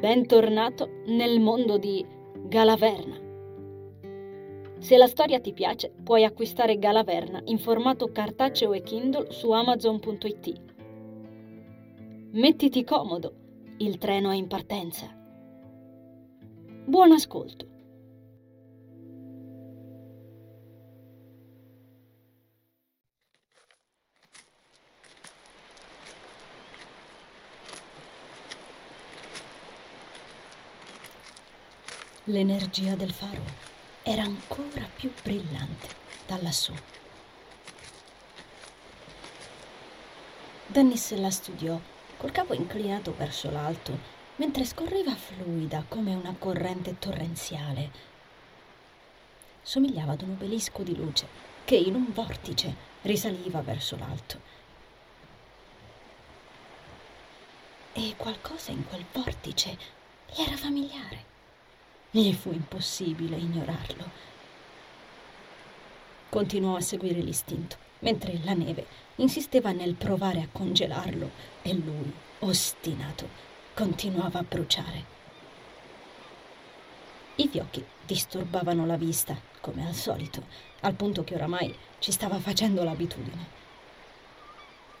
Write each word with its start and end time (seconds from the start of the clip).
Bentornato 0.00 1.02
nel 1.08 1.40
mondo 1.40 1.76
di 1.76 2.02
Galaverna. 2.46 3.18
Se 4.78 4.96
la 4.96 5.06
storia 5.06 5.40
ti 5.40 5.52
piace, 5.52 5.92
puoi 6.02 6.24
acquistare 6.24 6.78
Galaverna 6.78 7.42
in 7.44 7.58
formato 7.58 8.10
cartaceo 8.10 8.72
e 8.72 8.80
Kindle 8.80 9.30
su 9.30 9.50
amazon.it. 9.50 10.60
Mettiti 12.30 12.82
comodo, 12.82 13.34
il 13.76 13.98
treno 13.98 14.30
è 14.30 14.36
in 14.36 14.46
partenza. 14.46 15.14
Buon 16.86 17.12
ascolto. 17.12 17.69
L'energia 32.30 32.94
del 32.94 33.12
faro 33.12 33.42
era 34.04 34.22
ancora 34.22 34.88
più 34.94 35.12
brillante 35.20 35.88
da 36.28 36.40
lassù. 36.40 36.72
Dennis 40.64 41.12
la 41.16 41.30
studiò 41.30 41.76
col 42.16 42.30
capo 42.30 42.54
inclinato 42.54 43.12
verso 43.16 43.50
l'alto, 43.50 43.98
mentre 44.36 44.64
scorreva 44.64 45.12
fluida 45.16 45.84
come 45.88 46.14
una 46.14 46.32
corrente 46.38 47.00
torrenziale. 47.00 47.90
Somigliava 49.62 50.12
ad 50.12 50.22
un 50.22 50.30
obelisco 50.30 50.84
di 50.84 50.94
luce 50.94 51.26
che 51.64 51.74
in 51.74 51.96
un 51.96 52.12
vortice 52.12 52.72
risaliva 53.02 53.60
verso 53.60 53.96
l'alto. 53.96 54.40
E 57.92 58.14
qualcosa 58.16 58.70
in 58.70 58.86
quel 58.86 59.04
vortice 59.12 59.76
gli 60.32 60.42
era 60.42 60.56
familiare. 60.56 61.38
Gli 62.12 62.32
fu 62.32 62.50
impossibile 62.50 63.36
ignorarlo. 63.36 64.04
Continuò 66.28 66.74
a 66.74 66.80
seguire 66.80 67.20
l'istinto, 67.20 67.76
mentre 68.00 68.40
la 68.42 68.52
neve 68.52 68.84
insisteva 69.16 69.70
nel 69.70 69.94
provare 69.94 70.40
a 70.40 70.48
congelarlo 70.50 71.30
e 71.62 71.72
lui, 71.72 72.12
ostinato, 72.40 73.28
continuava 73.74 74.40
a 74.40 74.42
bruciare. 74.42 75.04
I 77.36 77.46
fiocchi 77.46 77.84
disturbavano 78.04 78.84
la 78.86 78.96
vista, 78.96 79.40
come 79.60 79.86
al 79.86 79.94
solito, 79.94 80.42
al 80.80 80.94
punto 80.94 81.22
che 81.22 81.36
oramai 81.36 81.72
ci 82.00 82.10
stava 82.10 82.40
facendo 82.40 82.82
l'abitudine. 82.82 83.58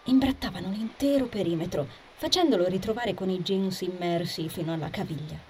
Imbrattavano 0.04 0.70
l'intero 0.70 1.26
perimetro, 1.26 1.88
facendolo 2.14 2.68
ritrovare 2.68 3.14
con 3.14 3.30
i 3.30 3.42
jeans 3.42 3.80
immersi 3.80 4.48
fino 4.48 4.72
alla 4.72 4.90
caviglia. 4.90 5.49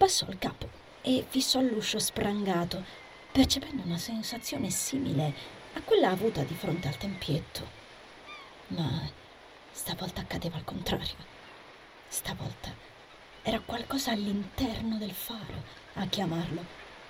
Abbassò 0.00 0.26
il 0.28 0.38
capo 0.38 0.70
e 1.02 1.26
fissò 1.28 1.60
l'uscio 1.60 1.98
sprangato, 1.98 2.84
percependo 3.32 3.82
una 3.82 3.98
sensazione 3.98 4.70
simile 4.70 5.34
a 5.72 5.80
quella 5.82 6.10
avuta 6.10 6.44
di 6.44 6.54
fronte 6.54 6.86
al 6.86 6.96
tempietto. 6.96 7.66
Ma 8.68 9.10
stavolta 9.72 10.20
accadeva 10.20 10.56
al 10.56 10.62
contrario. 10.62 11.16
Stavolta 12.06 12.72
era 13.42 13.58
qualcosa 13.58 14.12
all'interno 14.12 14.98
del 14.98 15.10
faro 15.10 15.64
a 15.94 16.06
chiamarlo, 16.06 16.64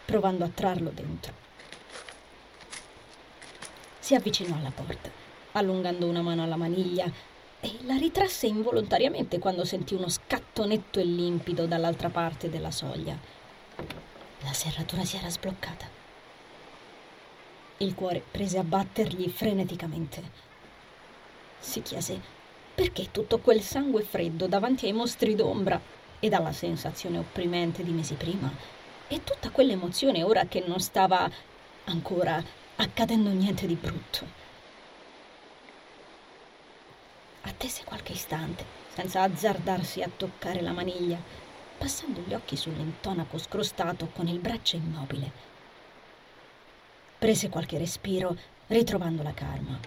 provando 0.06 0.44
a 0.44 0.48
trarlo 0.48 0.88
dentro. 0.88 1.34
Si 3.98 4.14
avvicinò 4.14 4.56
alla 4.56 4.72
porta, 4.74 5.10
allungando 5.52 6.06
una 6.06 6.22
mano 6.22 6.42
alla 6.42 6.56
maniglia 6.56 7.12
e 7.60 7.78
la 7.82 7.96
ritrasse 7.96 8.46
involontariamente 8.46 9.38
quando 9.38 9.64
sentì 9.64 9.94
uno 9.94 10.08
scatto 10.08 10.64
netto 10.64 11.00
e 11.00 11.04
limpido 11.04 11.66
dall'altra 11.66 12.08
parte 12.08 12.48
della 12.48 12.70
soglia. 12.70 13.16
La 14.42 14.52
serratura 14.52 15.04
si 15.04 15.16
era 15.16 15.28
sbloccata. 15.28 15.86
Il 17.78 17.94
cuore 17.94 18.22
prese 18.28 18.58
a 18.58 18.64
battergli 18.64 19.28
freneticamente. 19.28 20.46
Si 21.58 21.82
chiese 21.82 22.36
perché 22.74 23.10
tutto 23.10 23.38
quel 23.38 23.60
sangue 23.60 24.02
freddo 24.02 24.46
davanti 24.46 24.86
ai 24.86 24.92
mostri 24.92 25.34
d'ombra 25.34 25.80
e 26.20 26.28
dalla 26.28 26.52
sensazione 26.52 27.18
opprimente 27.18 27.82
di 27.82 27.90
mesi 27.90 28.14
prima 28.14 28.50
e 29.08 29.24
tutta 29.24 29.50
quell'emozione 29.50 30.22
ora 30.22 30.44
che 30.46 30.62
non 30.64 30.78
stava 30.78 31.28
ancora 31.84 32.42
accadendo 32.76 33.30
niente 33.30 33.66
di 33.66 33.74
brutto. 33.74 34.47
Attese 37.48 37.82
qualche 37.84 38.12
istante, 38.12 38.64
senza 38.92 39.22
azzardarsi 39.22 40.02
a 40.02 40.10
toccare 40.14 40.60
la 40.60 40.72
maniglia, 40.72 41.18
passando 41.78 42.20
gli 42.20 42.34
occhi 42.34 42.56
sull'intonaco 42.56 43.38
scrostato 43.38 44.08
con 44.12 44.28
il 44.28 44.38
braccio 44.38 44.76
immobile. 44.76 45.32
Prese 47.18 47.48
qualche 47.48 47.78
respiro, 47.78 48.36
ritrovando 48.66 49.22
la 49.22 49.32
calma. 49.32 49.80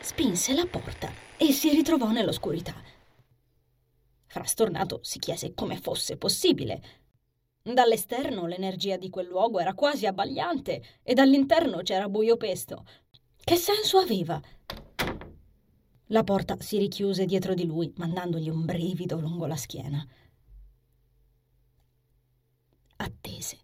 Spinse 0.00 0.54
la 0.54 0.66
porta 0.66 1.12
e 1.36 1.52
si 1.52 1.68
ritrovò 1.68 2.10
nell'oscurità. 2.10 2.74
Frastornato 4.26 5.00
si 5.02 5.18
chiese 5.18 5.52
come 5.52 5.76
fosse 5.76 6.16
possibile. 6.16 6.82
Dall'esterno 7.62 8.46
l'energia 8.46 8.96
di 8.96 9.10
quel 9.10 9.26
luogo 9.26 9.60
era 9.60 9.74
quasi 9.74 10.06
abbagliante 10.06 11.00
e 11.02 11.12
dall'interno 11.12 11.82
c'era 11.82 12.08
buio 12.08 12.36
pesto. 12.36 12.84
Che 13.44 13.56
senso 13.56 13.98
aveva? 13.98 14.40
La 16.10 16.22
porta 16.22 16.56
si 16.60 16.78
richiuse 16.78 17.24
dietro 17.24 17.54
di 17.54 17.66
lui, 17.66 17.92
mandandogli 17.96 18.48
un 18.48 18.64
brivido 18.64 19.18
lungo 19.18 19.46
la 19.46 19.56
schiena. 19.56 20.06
Attese, 22.98 23.58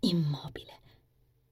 immobile, 0.00 0.80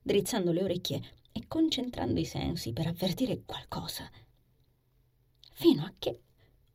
drizzando 0.01 0.53
le 0.53 0.63
orecchie 0.63 1.03
e 1.33 1.49
concentrando 1.49 2.21
i 2.21 2.25
sensi 2.25 2.73
per 2.73 2.87
avvertire 2.87 3.43
qualcosa. 3.45 4.09
Fino 5.55 5.83
a 5.83 5.93
che, 5.99 6.21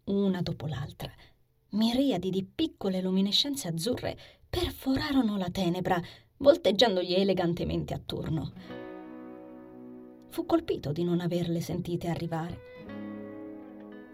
una 0.06 0.42
dopo 0.42 0.68
l'altra, 0.68 1.12
miriadi 1.70 2.30
di 2.32 2.44
piccole 2.44 3.02
luminescenze 3.02 3.70
azzurre 3.70 4.18
perforarono 4.50 5.38
la 5.38 5.50
tenebra, 5.50 6.02
volteggiandogli 6.40 7.14
elegantemente 7.14 7.94
attorno. 7.94 8.52
Fu 10.28 10.46
colpito 10.46 10.92
di 10.92 11.06
non 11.06 11.22
averle 11.22 11.62
sentite 11.62 12.10
arrivare 12.10 12.79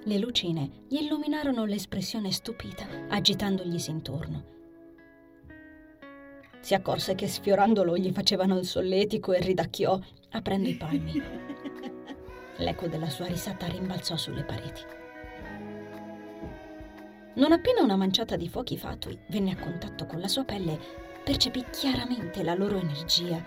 le 0.05 0.19
lucine 0.19 0.83
gli 0.87 0.97
illuminarono 0.97 1.65
l'espressione 1.65 2.31
stupita, 2.31 2.85
agitandoglisi 3.09 3.89
intorno. 3.89 4.53
Si 6.59 6.73
accorse 6.73 7.15
che 7.15 7.27
sfiorandolo 7.27 7.97
gli 7.97 8.11
facevano 8.11 8.57
il 8.57 8.65
solletico 8.65 9.33
e 9.33 9.39
ridacchiò, 9.39 9.99
aprendo 10.31 10.69
i 10.69 10.75
palmi. 10.75 11.21
L'eco 12.57 12.87
della 12.87 13.09
sua 13.09 13.25
risata 13.25 13.67
rimbalzò 13.67 14.15
sulle 14.15 14.43
pareti. 14.43 14.81
Non 17.35 17.51
appena 17.51 17.81
una 17.81 17.95
manciata 17.95 18.35
di 18.35 18.47
fuochi 18.47 18.77
fatui 18.77 19.17
venne 19.29 19.51
a 19.51 19.57
contatto 19.57 20.05
con 20.05 20.19
la 20.19 20.27
sua 20.27 20.43
pelle, 20.43 20.79
percepì 21.23 21.65
chiaramente 21.71 22.43
la 22.43 22.53
loro 22.53 22.77
energia 22.77 23.43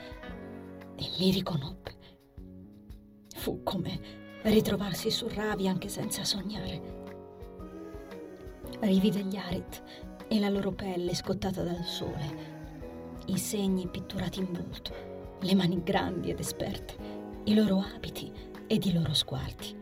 e 0.97 1.09
li 1.19 1.31
riconobbe. 1.31 1.97
Fu 3.37 3.63
come 3.63 4.18
ritrovarsi 4.43 5.11
su 5.11 5.29
Ravi 5.29 5.69
anche 5.69 5.89
senza 5.89 6.25
sognare. 6.25 6.97
Rivide 8.81 9.21
gli 9.21 9.37
Arit 9.37 9.83
e 10.29 10.39
la 10.39 10.49
loro 10.49 10.73
pelle 10.73 11.15
scottata 11.15 11.63
dal 11.63 11.85
sole, 11.85 12.57
i 13.27 13.39
segni 13.39 13.89
pitturati 13.89 14.39
in 14.39 14.53
volto, 14.53 14.93
le 15.41 15.55
mani 15.55 15.83
grandi 15.83 16.31
ed 16.31 16.39
esperte, 16.39 16.95
i 17.45 17.55
loro 17.55 17.85
abiti 17.95 18.33
ed 18.67 18.85
i 18.85 18.93
loro 18.93 19.15
sguardi. 19.15 19.77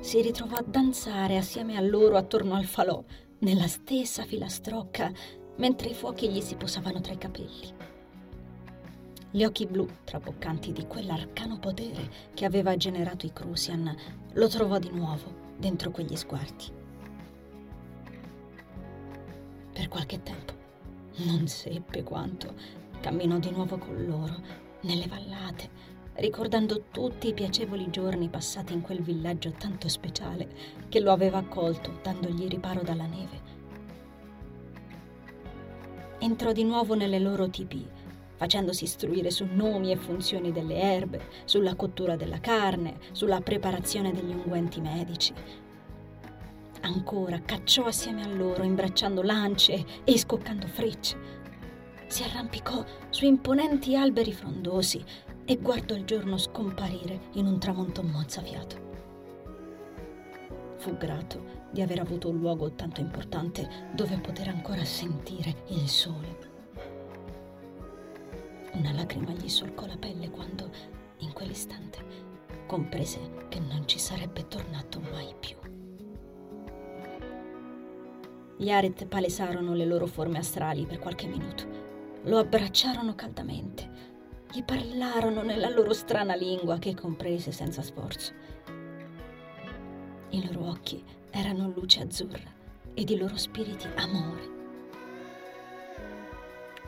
Si 0.00 0.22
ritrovò 0.22 0.56
a 0.56 0.64
danzare 0.66 1.36
assieme 1.36 1.76
a 1.76 1.80
loro 1.80 2.16
attorno 2.16 2.54
al 2.54 2.64
falò, 2.64 3.04
nella 3.40 3.66
stessa 3.66 4.24
filastrocca, 4.24 5.12
mentre 5.56 5.90
i 5.90 5.94
fuochi 5.94 6.30
gli 6.30 6.40
si 6.40 6.56
posavano 6.56 7.00
tra 7.00 7.12
i 7.12 7.18
capelli. 7.18 7.79
Gli 9.32 9.44
occhi 9.44 9.64
blu, 9.66 9.86
traboccanti 10.02 10.72
di 10.72 10.86
quell'arcano 10.88 11.60
potere 11.60 12.10
che 12.34 12.44
aveva 12.44 12.76
generato 12.76 13.26
i 13.26 13.32
Crucian, 13.32 13.96
lo 14.32 14.48
trovò 14.48 14.80
di 14.80 14.90
nuovo 14.90 15.32
dentro 15.56 15.92
quegli 15.92 16.16
sguardi. 16.16 16.64
Per 19.72 19.86
qualche 19.88 20.20
tempo, 20.24 20.52
non 21.18 21.46
seppe 21.46 22.02
quanto, 22.02 22.54
camminò 23.00 23.38
di 23.38 23.50
nuovo 23.50 23.78
con 23.78 24.04
loro, 24.04 24.34
nelle 24.80 25.06
vallate, 25.06 25.70
ricordando 26.14 26.86
tutti 26.90 27.28
i 27.28 27.34
piacevoli 27.34 27.88
giorni 27.88 28.28
passati 28.28 28.72
in 28.72 28.80
quel 28.80 29.00
villaggio 29.00 29.52
tanto 29.52 29.88
speciale 29.88 30.48
che 30.88 30.98
lo 30.98 31.12
aveva 31.12 31.38
accolto, 31.38 32.00
dandogli 32.02 32.48
riparo 32.48 32.82
dalla 32.82 33.06
neve. 33.06 33.58
Entrò 36.18 36.50
di 36.50 36.64
nuovo 36.64 36.96
nelle 36.96 37.20
loro 37.20 37.48
tipi 37.48 37.88
facendosi 38.40 38.84
istruire 38.84 39.30
su 39.30 39.46
nomi 39.52 39.92
e 39.92 39.96
funzioni 39.96 40.50
delle 40.50 40.80
erbe, 40.80 41.20
sulla 41.44 41.74
cottura 41.74 42.16
della 42.16 42.40
carne, 42.40 42.96
sulla 43.12 43.42
preparazione 43.42 44.12
degli 44.12 44.32
unguenti 44.32 44.80
medici. 44.80 45.34
Ancora 46.80 47.38
cacciò 47.44 47.84
assieme 47.84 48.22
a 48.22 48.28
loro, 48.28 48.62
imbracciando 48.62 49.20
lance 49.20 49.84
e 50.04 50.16
scoccando 50.16 50.66
frecce. 50.68 51.18
Si 52.06 52.22
arrampicò 52.22 52.82
su 53.10 53.26
imponenti 53.26 53.94
alberi 53.94 54.32
frondosi 54.32 55.04
e 55.44 55.56
guardò 55.58 55.94
il 55.94 56.06
giorno 56.06 56.38
scomparire 56.38 57.20
in 57.32 57.44
un 57.44 57.58
tramonto 57.58 58.02
mozzafiato. 58.02 58.88
Fu 60.78 60.96
grato 60.96 61.44
di 61.70 61.82
aver 61.82 62.00
avuto 62.00 62.30
un 62.30 62.38
luogo 62.38 62.72
tanto 62.72 63.02
importante 63.02 63.90
dove 63.94 64.16
poter 64.16 64.48
ancora 64.48 64.82
sentire 64.82 65.64
il 65.68 65.86
sole. 65.86 66.39
Una 68.80 68.92
lacrima 68.92 69.32
gli 69.32 69.50
solcò 69.50 69.84
la 69.84 69.98
pelle 69.98 70.30
quando, 70.30 70.70
in 71.18 71.34
quell'istante, 71.34 71.98
comprese 72.66 73.44
che 73.50 73.60
non 73.60 73.86
ci 73.86 73.98
sarebbe 73.98 74.48
tornato 74.48 75.00
mai 75.00 75.34
più. 75.38 75.54
Gli 78.56 78.70
Aret 78.70 79.04
palesarono 79.04 79.74
le 79.74 79.84
loro 79.84 80.06
forme 80.06 80.38
astrali 80.38 80.86
per 80.86 80.98
qualche 80.98 81.26
minuto. 81.26 81.64
Lo 82.22 82.38
abbracciarono 82.38 83.14
caldamente. 83.14 83.86
Gli 84.50 84.62
parlarono 84.62 85.42
nella 85.42 85.68
loro 85.68 85.92
strana 85.92 86.34
lingua 86.34 86.78
che 86.78 86.94
comprese 86.94 87.52
senza 87.52 87.82
sforzo. 87.82 88.32
I 90.30 90.46
loro 90.46 90.70
occhi 90.70 91.04
erano 91.28 91.70
luce 91.74 92.00
azzurra 92.00 92.50
ed 92.94 93.10
i 93.10 93.18
loro 93.18 93.36
spiriti 93.36 93.86
amore. 93.96 94.59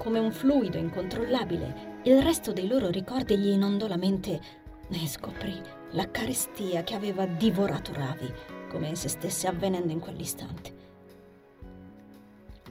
Come 0.03 0.19
un 0.19 0.33
fluido 0.33 0.79
incontrollabile, 0.79 2.01
il 2.03 2.21
resto 2.23 2.53
dei 2.53 2.67
loro 2.67 2.91
ricordi 2.91 3.39
gli 3.39 3.51
inondò 3.51 3.87
la 3.87 3.97
mente 3.97 4.41
ne 4.89 5.07
scoprì 5.07 5.63
la 5.93 6.11
carestia 6.11 6.83
che 6.83 6.97
aveva 6.97 7.25
divorato 7.25 7.93
Ravi, 7.93 8.29
come 8.69 8.97
se 8.97 9.07
stesse 9.07 9.47
avvenendo 9.47 9.93
in 9.93 10.01
quell'istante. 10.01 10.75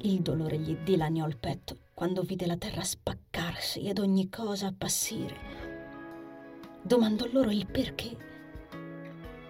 Il 0.02 0.20
dolore 0.20 0.58
gli 0.58 0.76
dilaniò 0.76 1.26
il 1.26 1.38
petto 1.38 1.78
quando 1.94 2.22
vide 2.22 2.46
la 2.46 2.58
terra 2.58 2.84
spaccarsi 2.84 3.88
ed 3.88 4.00
ogni 4.00 4.28
cosa 4.28 4.68
appassire. 4.68 5.38
Domandò 6.82 7.26
loro 7.32 7.50
il 7.50 7.66
perché. 7.66 8.14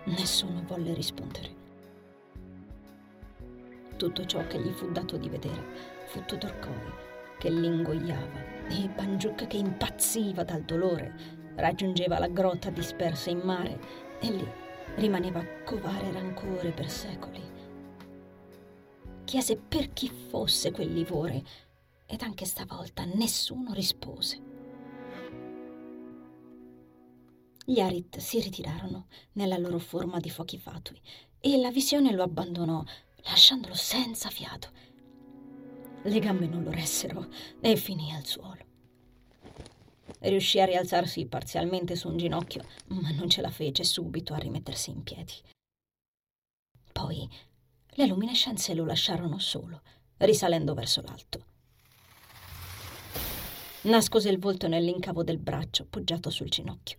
Nessuno 0.03 0.61
volle 0.67 0.93
rispondere. 0.93 1.55
Tutto 3.97 4.23
ciò 4.27 4.45
che 4.45 4.59
gli 4.59 4.71
fu 4.71 4.91
dato 4.91 5.17
di 5.17 5.29
vedere 5.29 5.63
fu 6.05 6.23
Tudorkoi 6.23 7.09
che 7.41 7.49
l'ingoiava 7.49 8.67
e 8.69 8.87
Banjuk 8.87 9.47
che 9.47 9.57
impazziva 9.57 10.43
dal 10.43 10.61
dolore 10.61 11.39
raggiungeva 11.55 12.19
la 12.19 12.27
grotta 12.27 12.69
dispersa 12.69 13.31
in 13.31 13.39
mare 13.39 13.79
e 14.19 14.29
lì 14.29 14.47
rimaneva 14.97 15.39
a 15.39 15.63
covare 15.63 16.11
rancore 16.11 16.69
per 16.69 16.87
secoli. 16.87 17.41
Chiese 19.23 19.57
per 19.57 19.91
chi 19.91 20.07
fosse 20.07 20.69
quel 20.69 20.93
livore 20.93 21.43
ed 22.05 22.21
anche 22.21 22.45
stavolta 22.45 23.05
nessuno 23.05 23.73
rispose. 23.73 24.39
Gli 27.65 27.79
Arit 27.79 28.19
si 28.19 28.39
ritirarono 28.39 29.07
nella 29.33 29.57
loro 29.57 29.79
forma 29.79 30.19
di 30.19 30.29
fuochi 30.29 30.59
fatui 30.59 31.01
e 31.39 31.57
la 31.57 31.71
visione 31.71 32.11
lo 32.11 32.21
abbandonò, 32.21 32.83
lasciandolo 33.23 33.73
senza 33.73 34.29
fiato. 34.29 34.90
Le 36.03 36.19
gambe 36.19 36.47
non 36.47 36.63
lo 36.63 36.71
ressero 36.71 37.27
e 37.59 37.75
finì 37.75 38.11
al 38.13 38.25
suolo. 38.25 38.65
Riuscì 40.19 40.59
a 40.59 40.65
rialzarsi 40.65 41.25
parzialmente 41.27 41.95
su 41.95 42.07
un 42.09 42.17
ginocchio, 42.17 42.65
ma 42.87 43.11
non 43.11 43.29
ce 43.29 43.41
la 43.41 43.51
fece 43.51 43.83
subito 43.83 44.33
a 44.33 44.37
rimettersi 44.37 44.89
in 44.89 45.03
piedi. 45.03 45.33
Poi 46.91 47.29
le 47.95 48.05
luminescenze 48.07 48.73
lo 48.73 48.85
lasciarono 48.85 49.37
solo, 49.37 49.81
risalendo 50.17 50.73
verso 50.73 51.01
l'alto. 51.01 51.45
Nascose 53.83 54.29
il 54.29 54.39
volto 54.39 54.67
nell'incavo 54.67 55.23
del 55.23 55.39
braccio 55.39 55.85
poggiato 55.85 56.29
sul 56.29 56.49
ginocchio. 56.49 56.97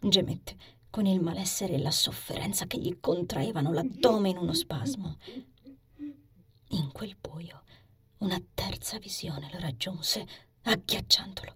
Gemette 0.00 0.56
con 0.90 1.06
il 1.06 1.20
malessere 1.20 1.74
e 1.74 1.78
la 1.78 1.90
sofferenza 1.90 2.66
che 2.66 2.78
gli 2.78 2.98
contraevano 3.00 3.72
l'addome 3.72 4.28
in 4.28 4.36
uno 4.38 4.52
spasmo. 4.52 5.16
In 6.74 6.90
quel 6.90 7.16
buio 7.20 7.62
una 8.18 8.42
terza 8.52 8.98
visione 8.98 9.48
lo 9.52 9.60
raggiunse, 9.60 10.26
agghiacciandolo 10.62 11.54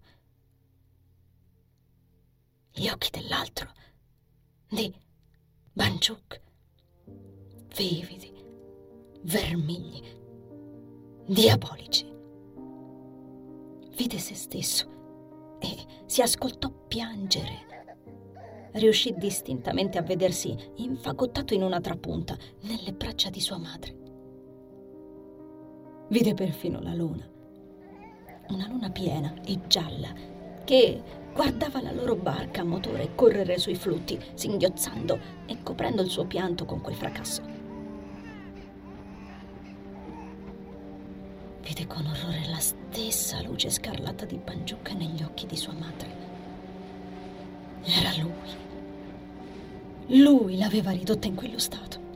gli 2.71 2.87
occhi 2.89 3.11
dell'altro, 3.11 3.73
di 4.69 4.95
Banchuk, 5.73 6.41
vividi, 7.75 8.33
vermigli, 9.23 10.01
diabolici. 11.27 12.07
Vide 13.97 14.19
se 14.19 14.37
stesso 14.37 15.57
e 15.59 16.05
si 16.07 16.23
ascoltò 16.23 16.71
piangere. 16.71 17.67
Riuscì 18.75 19.15
distintamente 19.17 19.99
a 19.99 20.03
vedersi 20.03 20.57
infagottato 20.77 21.55
in 21.55 21.63
una 21.63 21.81
trapunta 21.81 22.39
nelle 22.61 22.93
braccia 22.93 23.31
di 23.31 23.41
sua 23.41 23.59
madre. 23.59 23.98
Vide 26.11 26.33
perfino 26.33 26.81
la 26.81 26.95
luna, 26.95 27.29
una 28.49 28.67
luna 28.67 28.89
piena 28.89 29.35
e 29.45 29.61
gialla 29.67 30.09
che 30.65 31.03
guardava 31.35 31.83
la 31.83 31.93
loro 31.93 32.17
barca 32.17 32.63
a 32.63 32.65
motore 32.65 33.15
correre 33.15 33.59
sui 33.59 33.75
flutti, 33.75 34.19
singhiozzando 34.33 35.19
e 35.45 35.63
coprendo 35.63 36.01
il 36.01 36.09
suo 36.09 36.25
pianto 36.25 36.65
con 36.65 36.81
quel 36.81 36.97
fracasso. 36.97 37.43
Vide 41.61 41.87
con 41.87 42.07
orrore 42.07 42.47
la 42.49 42.59
stessa 42.59 43.43
luce 43.43 43.69
scarlatta 43.69 44.25
di 44.25 44.39
Bangiucca 44.39 44.95
negli 44.95 45.23
occhi 45.23 45.47
di 45.47 45.57
sua 45.57 45.75
madre. 45.75 46.09
Era 47.85 48.15
lui. 48.23 48.67
Lui 50.23 50.57
l'aveva 50.57 50.91
ridotta 50.91 51.27
in 51.27 51.35
quello 51.35 51.59
stato. 51.59 52.08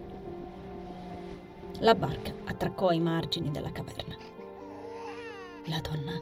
La 1.82 1.96
barca 1.96 2.32
attraccò 2.44 2.88
ai 2.88 3.00
margini 3.00 3.50
della 3.50 3.73
caverna. 3.73 4.17
La 5.64 5.81
donna 5.81 6.12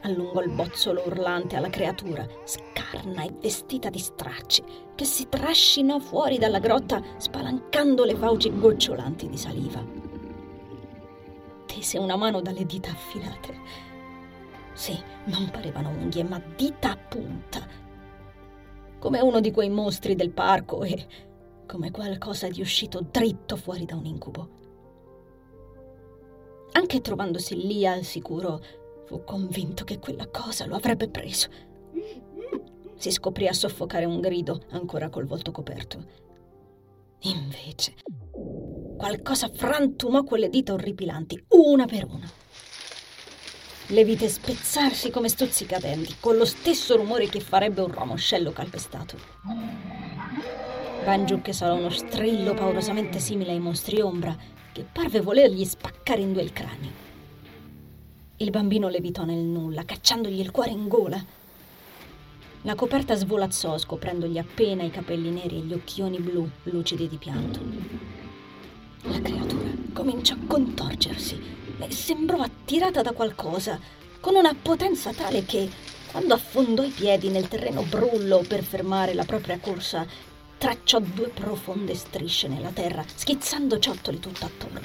allungò 0.00 0.40
il 0.40 0.50
bozzolo 0.50 1.02
urlante 1.04 1.56
alla 1.56 1.68
creatura, 1.68 2.26
scarna 2.44 3.24
e 3.24 3.32
vestita 3.38 3.90
di 3.90 3.98
stracci, 3.98 4.64
che 4.94 5.04
si 5.04 5.28
trascinò 5.28 5.98
fuori 5.98 6.38
dalla 6.38 6.58
grotta 6.58 7.02
spalancando 7.18 8.04
le 8.04 8.14
fauci 8.14 8.58
gocciolanti 8.58 9.28
di 9.28 9.36
saliva. 9.36 9.84
Tese 11.66 11.98
una 11.98 12.16
mano 12.16 12.40
dalle 12.40 12.64
dita 12.64 12.88
affilate. 12.88 13.58
Sì, 14.72 14.98
non 15.24 15.50
parevano 15.50 15.90
unghie, 15.90 16.24
ma 16.24 16.40
dita 16.56 16.92
a 16.92 16.96
punta. 16.96 17.68
Come 18.98 19.20
uno 19.20 19.40
di 19.40 19.50
quei 19.50 19.68
mostri 19.68 20.14
del 20.14 20.30
parco 20.30 20.82
e 20.82 21.06
come 21.66 21.90
qualcosa 21.90 22.48
di 22.48 22.62
uscito 22.62 23.06
dritto 23.10 23.56
fuori 23.56 23.84
da 23.84 23.96
un 23.96 24.06
incubo. 24.06 24.59
Anche 26.72 27.00
trovandosi 27.00 27.66
lì 27.66 27.86
al 27.86 28.04
sicuro, 28.04 28.60
Fu 29.10 29.24
convinto 29.24 29.82
che 29.82 29.98
quella 29.98 30.28
cosa 30.28 30.66
lo 30.66 30.76
avrebbe 30.76 31.08
preso. 31.08 31.48
Si 32.96 33.10
scoprì 33.10 33.48
a 33.48 33.52
soffocare 33.52 34.04
un 34.04 34.20
grido, 34.20 34.62
ancora 34.70 35.08
col 35.08 35.26
volto 35.26 35.50
coperto. 35.50 36.04
Invece, 37.22 37.94
qualcosa 38.96 39.50
frantumò 39.52 40.22
quelle 40.22 40.48
dita 40.48 40.74
orripilanti, 40.74 41.44
una 41.48 41.86
per 41.86 42.04
una. 42.04 42.30
Le 43.88 44.04
vite 44.04 44.28
spezzarsi 44.28 45.10
come 45.10 45.28
stuzzicadenti, 45.28 46.14
con 46.20 46.36
lo 46.36 46.44
stesso 46.44 46.94
rumore 46.94 47.26
che 47.26 47.40
farebbe 47.40 47.80
un 47.80 47.92
ramoscello 47.92 48.52
calpestato. 48.52 49.18
Banjuk 51.02 51.48
esalò 51.48 51.74
uno 51.74 51.90
strillo 51.90 52.54
paurosamente 52.54 53.18
simile 53.18 53.50
ai 53.50 53.58
mostri 53.58 54.00
ombra, 54.00 54.36
che 54.72 54.84
parve 54.90 55.20
volergli 55.20 55.64
spaccare 55.64 56.20
in 56.20 56.32
due 56.32 56.42
il 56.42 56.52
cranio. 56.52 56.90
Il 58.36 58.50
bambino 58.50 58.88
levitò 58.88 59.24
nel 59.24 59.38
nulla, 59.38 59.84
cacciandogli 59.84 60.40
il 60.40 60.50
cuore 60.50 60.70
in 60.70 60.88
gola. 60.88 61.22
La 62.62 62.74
coperta 62.74 63.14
svolazzò, 63.14 63.76
scoprendogli 63.76 64.38
appena 64.38 64.82
i 64.82 64.90
capelli 64.90 65.30
neri 65.30 65.56
e 65.56 65.60
gli 65.60 65.72
occhioni 65.72 66.18
blu 66.18 66.48
lucidi 66.64 67.08
di 67.08 67.16
pianto. 67.16 67.60
La 69.02 69.20
creatura 69.20 69.70
cominciò 69.92 70.34
a 70.34 70.46
contorgersi 70.46 71.40
e 71.78 71.90
sembrò 71.90 72.40
attirata 72.40 73.02
da 73.02 73.12
qualcosa, 73.12 73.78
con 74.20 74.34
una 74.34 74.54
potenza 74.54 75.12
tale 75.12 75.44
che, 75.44 75.68
quando 76.10 76.34
affondò 76.34 76.82
i 76.82 76.90
piedi 76.90 77.28
nel 77.28 77.48
terreno 77.48 77.82
brullo 77.82 78.44
per 78.46 78.62
fermare 78.62 79.14
la 79.14 79.24
propria 79.24 79.58
corsa, 79.58 80.06
tracciò 80.60 81.00
due 81.00 81.28
profonde 81.28 81.94
strisce 81.94 82.46
nella 82.46 82.68
terra, 82.68 83.02
schizzando 83.06 83.78
ciottoli 83.78 84.20
tutto 84.20 84.44
attorno. 84.44 84.80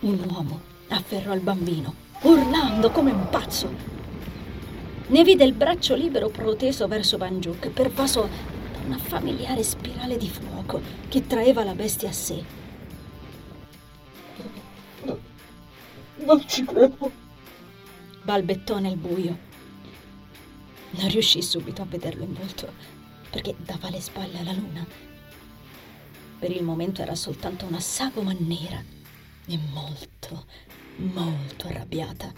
Un 0.00 0.24
uomo 0.26 0.62
afferrò 0.88 1.34
il 1.34 1.42
bambino, 1.42 1.94
urlando 2.22 2.90
come 2.90 3.12
un 3.12 3.28
pazzo. 3.28 3.70
Ne 5.08 5.22
vide 5.22 5.44
il 5.44 5.52
braccio 5.52 5.94
libero 5.96 6.30
proteso 6.30 6.88
verso 6.88 7.18
Banjuk, 7.18 7.68
pervaso 7.68 8.26
da 8.72 8.78
una 8.86 8.96
familiare 8.96 9.62
spirale 9.62 10.16
di 10.16 10.30
fuoco 10.30 10.80
che 11.08 11.26
traeva 11.26 11.62
la 11.62 11.74
bestia 11.74 12.08
a 12.08 12.12
sé. 12.12 12.42
No, 15.02 15.18
non 16.24 16.48
ci 16.48 16.64
credo. 16.64 17.12
Balbettò 18.22 18.78
nel 18.78 18.96
buio. 18.96 19.38
Non 20.92 21.08
riuscì 21.10 21.42
subito 21.42 21.82
a 21.82 21.86
vederlo 21.86 22.24
in 22.24 22.32
volto 22.32 22.93
perché 23.34 23.56
dava 23.58 23.90
le 23.90 24.00
spalle 24.00 24.38
alla 24.38 24.52
luna. 24.52 24.86
Per 26.38 26.52
il 26.52 26.62
momento 26.62 27.02
era 27.02 27.16
soltanto 27.16 27.66
una 27.66 27.80
sagoma 27.80 28.32
nera 28.38 28.80
e 29.46 29.58
molto, 29.72 30.44
molto 30.98 31.66
arrabbiata. 31.66 32.32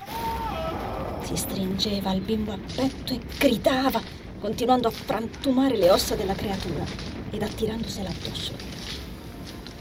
Si 1.22 1.36
stringeva 1.36 2.08
al 2.08 2.20
bimbo 2.20 2.52
al 2.52 2.60
petto 2.60 3.12
e 3.12 3.20
gridava, 3.36 4.00
continuando 4.40 4.88
a 4.88 4.90
frantumare 4.90 5.76
le 5.76 5.90
ossa 5.90 6.14
della 6.14 6.34
creatura 6.34 6.86
ed 7.28 7.42
attirandosela 7.42 8.08
addosso. 8.08 8.54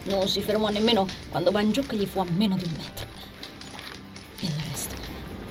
Non 0.07 0.27
si 0.27 0.41
fermò 0.41 0.67
nemmeno 0.67 1.07
quando 1.29 1.51
Banjuk 1.51 1.93
gli 1.93 2.05
fu 2.05 2.19
a 2.19 2.25
meno 2.25 2.57
di 2.57 2.65
un 2.65 2.73
metro. 2.75 3.07
Il 4.41 4.51
resto 4.69 4.95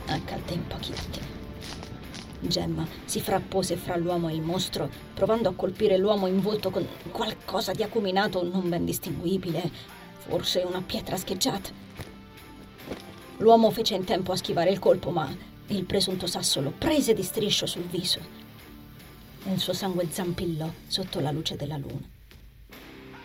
accadde 0.08 0.52
in 0.52 0.66
pochi 0.66 0.92
attimi. 0.92 1.33
Gemma 2.48 2.86
si 3.04 3.20
frappose 3.20 3.76
fra 3.76 3.96
l'uomo 3.96 4.28
e 4.28 4.34
il 4.34 4.42
mostro, 4.42 4.90
provando 5.14 5.48
a 5.48 5.54
colpire 5.54 5.96
l'uomo 5.96 6.26
in 6.26 6.40
volto 6.40 6.70
con 6.70 6.86
qualcosa 7.10 7.72
di 7.72 7.82
acuminato 7.82 8.42
non 8.42 8.68
ben 8.68 8.84
distinguibile, 8.84 9.70
forse 10.18 10.60
una 10.60 10.82
pietra 10.82 11.16
scheggiata. 11.16 11.70
L'uomo 13.38 13.70
fece 13.70 13.94
in 13.94 14.04
tempo 14.04 14.32
a 14.32 14.36
schivare 14.36 14.70
il 14.70 14.78
colpo, 14.78 15.10
ma 15.10 15.28
il 15.68 15.84
presunto 15.84 16.26
sasso 16.26 16.60
lo 16.60 16.72
prese 16.76 17.14
di 17.14 17.22
striscio 17.22 17.66
sul 17.66 17.84
viso. 17.84 18.20
Il 19.44 19.58
suo 19.58 19.72
sangue 19.72 20.06
zampillò 20.10 20.70
sotto 20.86 21.20
la 21.20 21.30
luce 21.30 21.56
della 21.56 21.76
luna. 21.76 22.08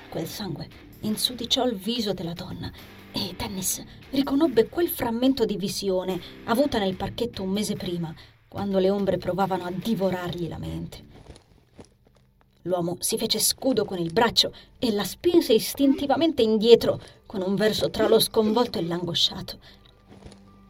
Quel 0.10 0.28
sangue 0.28 0.68
insudiciò 1.02 1.66
il 1.66 1.76
viso 1.76 2.14
della 2.14 2.34
donna 2.34 2.72
e 3.12 3.34
Dennis 3.38 3.84
riconobbe 4.10 4.68
quel 4.68 4.90
frammento 4.90 5.46
di 5.46 5.56
visione 5.56 6.20
avuta 6.46 6.80
nel 6.80 6.96
parchetto 6.96 7.44
un 7.44 7.50
mese 7.50 7.76
prima, 7.76 8.14
quando 8.50 8.80
le 8.80 8.90
ombre 8.90 9.18
provavano 9.18 9.64
a 9.64 9.72
divorargli 9.72 10.48
la 10.48 10.58
mente. 10.58 11.06
L'uomo 12.64 12.98
si 13.00 13.18
fece 13.18 13.40
scudo 13.40 13.86
con 13.86 14.00
il 14.00 14.12
braccio 14.12 14.54
e 14.80 14.92
la 14.92 15.04
spinse 15.04 15.54
istintivamente 15.54 16.42
indietro, 16.42 17.00
con 17.26 17.42
un 17.42 17.56
verso 17.56 17.90
tra 17.90 18.08
lo 18.08 18.20
sconvolto 18.20 18.80
e 18.80 18.84
l'angosciato. 18.84 19.60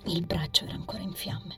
Il 0.05 0.25
braccio 0.25 0.65
era 0.65 0.73
ancora 0.73 1.01
in 1.01 1.13
fiamme. 1.13 1.57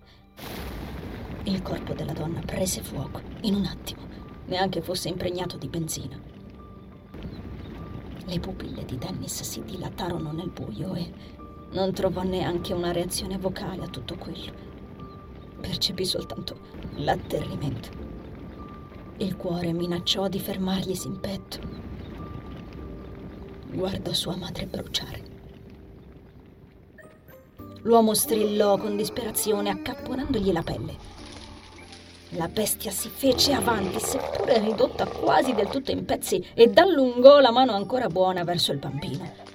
Il 1.44 1.62
corpo 1.64 1.94
della 1.94 2.14
donna 2.14 2.40
prese 2.40 2.82
fuoco 2.82 3.20
in 3.42 3.56
un 3.56 3.66
attimo, 3.66 4.02
neanche 4.46 4.82
fosse 4.82 5.10
impregnato 5.10 5.58
di 5.58 5.68
benzina. 5.68 6.20
Le 8.26 8.40
pupille 8.40 8.86
di 8.86 8.98
Dennis 8.98 9.42
si 9.42 9.64
dilatarono 9.64 10.32
nel 10.32 10.50
buio 10.50 10.94
e 10.94 11.12
non 11.72 11.92
trovò 11.94 12.22
neanche 12.22 12.74
una 12.74 12.92
reazione 12.92 13.38
vocale 13.38 13.84
a 13.84 13.90
tutto 13.90 14.16
quello. 14.16 14.71
Percepì 15.62 16.06
soltanto 16.06 16.58
l'atterrimento 16.96 18.02
il 19.22 19.38
cuore 19.38 19.72
minacciò 19.72 20.28
di 20.28 20.40
fermarglisi 20.40 21.06
in 21.08 21.20
petto. 21.20 21.60
Guardò 23.68 24.12
sua 24.14 24.36
madre 24.36 24.66
bruciare. 24.66 25.30
L'uomo 27.84 28.14
strillò 28.16 28.78
con 28.78 28.98
disperazione, 28.98 29.70
accapponandogli 29.70 30.52
la 30.52 30.64
pelle. 30.64 30.98
La 32.30 32.48
bestia 32.48 32.90
si 32.90 33.10
fece 33.10 33.54
avanti, 33.54 34.00
seppure 34.00 34.60
ridotta 34.60 35.06
quasi 35.06 35.54
del 35.54 35.68
tutto 35.68 35.92
in 35.92 36.04
pezzi, 36.06 36.44
ed 36.56 36.78
allungò 36.78 37.40
la 37.40 37.52
mano 37.52 37.74
ancora 37.74 38.08
buona 38.08 38.44
verso 38.44 38.72
il 38.72 38.80
bambino. 38.80 39.50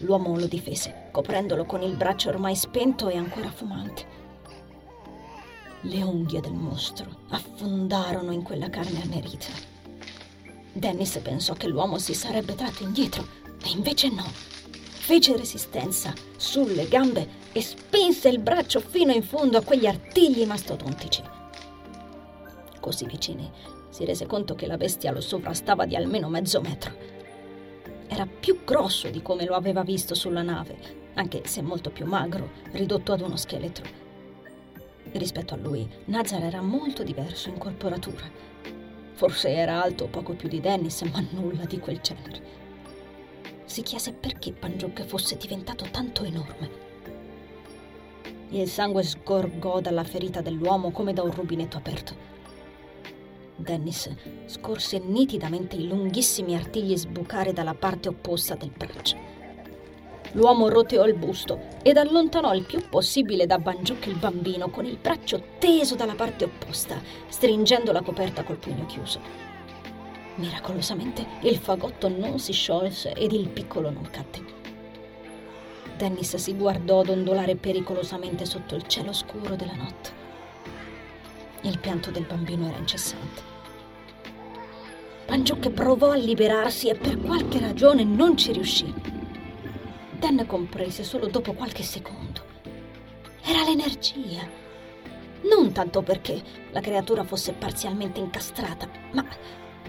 L'uomo 0.00 0.36
lo 0.38 0.46
difese, 0.46 1.08
coprendolo 1.10 1.64
con 1.64 1.82
il 1.82 1.96
braccio 1.96 2.28
ormai 2.28 2.54
spento 2.54 3.08
e 3.08 3.16
ancora 3.16 3.50
fumante. 3.50 4.17
Le 5.88 6.02
unghie 6.02 6.42
del 6.42 6.52
mostro 6.52 7.06
affondarono 7.30 8.30
in 8.32 8.42
quella 8.42 8.68
carne 8.68 9.00
annerita. 9.00 9.46
Dennis 10.70 11.18
pensò 11.22 11.54
che 11.54 11.66
l'uomo 11.66 11.96
si 11.96 12.12
sarebbe 12.12 12.54
tratto 12.54 12.82
indietro, 12.82 13.26
e 13.64 13.70
invece 13.70 14.10
no. 14.10 14.26
Fece 14.26 15.34
resistenza 15.34 16.12
sulle 16.36 16.88
gambe 16.88 17.26
e 17.52 17.62
spinse 17.62 18.28
il 18.28 18.38
braccio 18.38 18.80
fino 18.80 19.12
in 19.12 19.22
fondo 19.22 19.56
a 19.56 19.62
quegli 19.62 19.86
artigli 19.86 20.44
mastodontici. 20.44 21.22
Così 22.80 23.06
vicini 23.06 23.50
si 23.88 24.04
rese 24.04 24.26
conto 24.26 24.54
che 24.54 24.66
la 24.66 24.76
bestia 24.76 25.10
lo 25.10 25.22
sovrastava 25.22 25.86
di 25.86 25.96
almeno 25.96 26.28
mezzo 26.28 26.60
metro. 26.60 26.92
Era 28.08 28.26
più 28.26 28.62
grosso 28.62 29.08
di 29.08 29.22
come 29.22 29.46
lo 29.46 29.54
aveva 29.54 29.82
visto 29.84 30.14
sulla 30.14 30.42
nave, 30.42 30.76
anche 31.14 31.46
se 31.46 31.62
molto 31.62 31.88
più 31.88 32.04
magro, 32.04 32.50
ridotto 32.72 33.12
ad 33.12 33.22
uno 33.22 33.36
scheletro. 33.36 34.07
Rispetto 35.12 35.54
a 35.54 35.56
lui, 35.56 35.88
Nazar 36.06 36.42
era 36.42 36.60
molto 36.60 37.02
diverso 37.02 37.48
in 37.48 37.58
corporatura. 37.58 38.30
Forse 39.14 39.50
era 39.50 39.82
alto 39.82 40.06
poco 40.06 40.34
più 40.34 40.48
di 40.48 40.60
Dennis, 40.60 41.02
ma 41.02 41.24
nulla 41.30 41.64
di 41.64 41.78
quel 41.78 42.00
genere. 42.00 42.56
Si 43.64 43.82
chiese 43.82 44.12
perché 44.12 44.52
Panjuk 44.52 45.04
fosse 45.04 45.36
diventato 45.36 45.86
tanto 45.90 46.24
enorme. 46.24 46.86
Il 48.50 48.68
sangue 48.68 49.02
sgorgò 49.02 49.80
dalla 49.80 50.04
ferita 50.04 50.40
dell'uomo 50.40 50.90
come 50.90 51.12
da 51.12 51.22
un 51.22 51.32
rubinetto 51.32 51.76
aperto. 51.76 52.14
Dennis 53.56 54.08
scorse 54.46 54.98
nitidamente 54.98 55.76
i 55.76 55.86
lunghissimi 55.86 56.54
artigli 56.54 56.96
sbucare 56.96 57.52
dalla 57.52 57.74
parte 57.74 58.08
opposta 58.08 58.54
del 58.54 58.72
braccio. 58.74 59.27
L'uomo 60.32 60.68
roteò 60.68 61.06
il 61.06 61.14
busto 61.14 61.58
ed 61.82 61.96
allontanò 61.96 62.54
il 62.54 62.64
più 62.64 62.86
possibile 62.88 63.46
da 63.46 63.58
Banjuk 63.58 64.06
il 64.06 64.16
bambino 64.16 64.68
con 64.68 64.84
il 64.84 64.98
braccio 65.00 65.42
teso 65.58 65.94
dalla 65.94 66.14
parte 66.14 66.44
opposta, 66.44 67.00
stringendo 67.28 67.92
la 67.92 68.02
coperta 68.02 68.42
col 68.42 68.56
pugno 68.56 68.84
chiuso. 68.86 69.20
Miracolosamente 70.34 71.26
il 71.42 71.56
fagotto 71.56 72.08
non 72.08 72.38
si 72.38 72.52
sciolse 72.52 73.12
ed 73.12 73.32
il 73.32 73.48
piccolo 73.48 73.90
non 73.90 74.08
cadde. 74.10 74.56
Dennis 75.96 76.36
si 76.36 76.54
guardò 76.54 77.02
dondolare 77.02 77.56
pericolosamente 77.56 78.44
sotto 78.44 78.76
il 78.76 78.86
cielo 78.86 79.12
scuro 79.12 79.56
della 79.56 79.74
notte. 79.74 80.10
Il 81.62 81.78
pianto 81.80 82.12
del 82.12 82.24
bambino 82.24 82.68
era 82.68 82.78
incessante. 82.78 83.56
Banjuk 85.26 85.70
provò 85.70 86.12
a 86.12 86.16
liberarsi 86.16 86.88
e 86.88 86.94
per 86.94 87.18
qualche 87.18 87.58
ragione 87.58 88.04
non 88.04 88.36
ci 88.36 88.52
riuscì. 88.52 89.17
Dan 90.18 90.44
comprese 90.46 91.04
solo 91.04 91.28
dopo 91.28 91.52
qualche 91.52 91.82
secondo. 91.82 92.42
Era 93.42 93.62
l'energia. 93.62 94.46
Non 95.42 95.72
tanto 95.72 96.02
perché 96.02 96.42
la 96.72 96.80
creatura 96.80 97.22
fosse 97.24 97.52
parzialmente 97.52 98.18
incastrata, 98.18 98.88
ma 99.12 99.24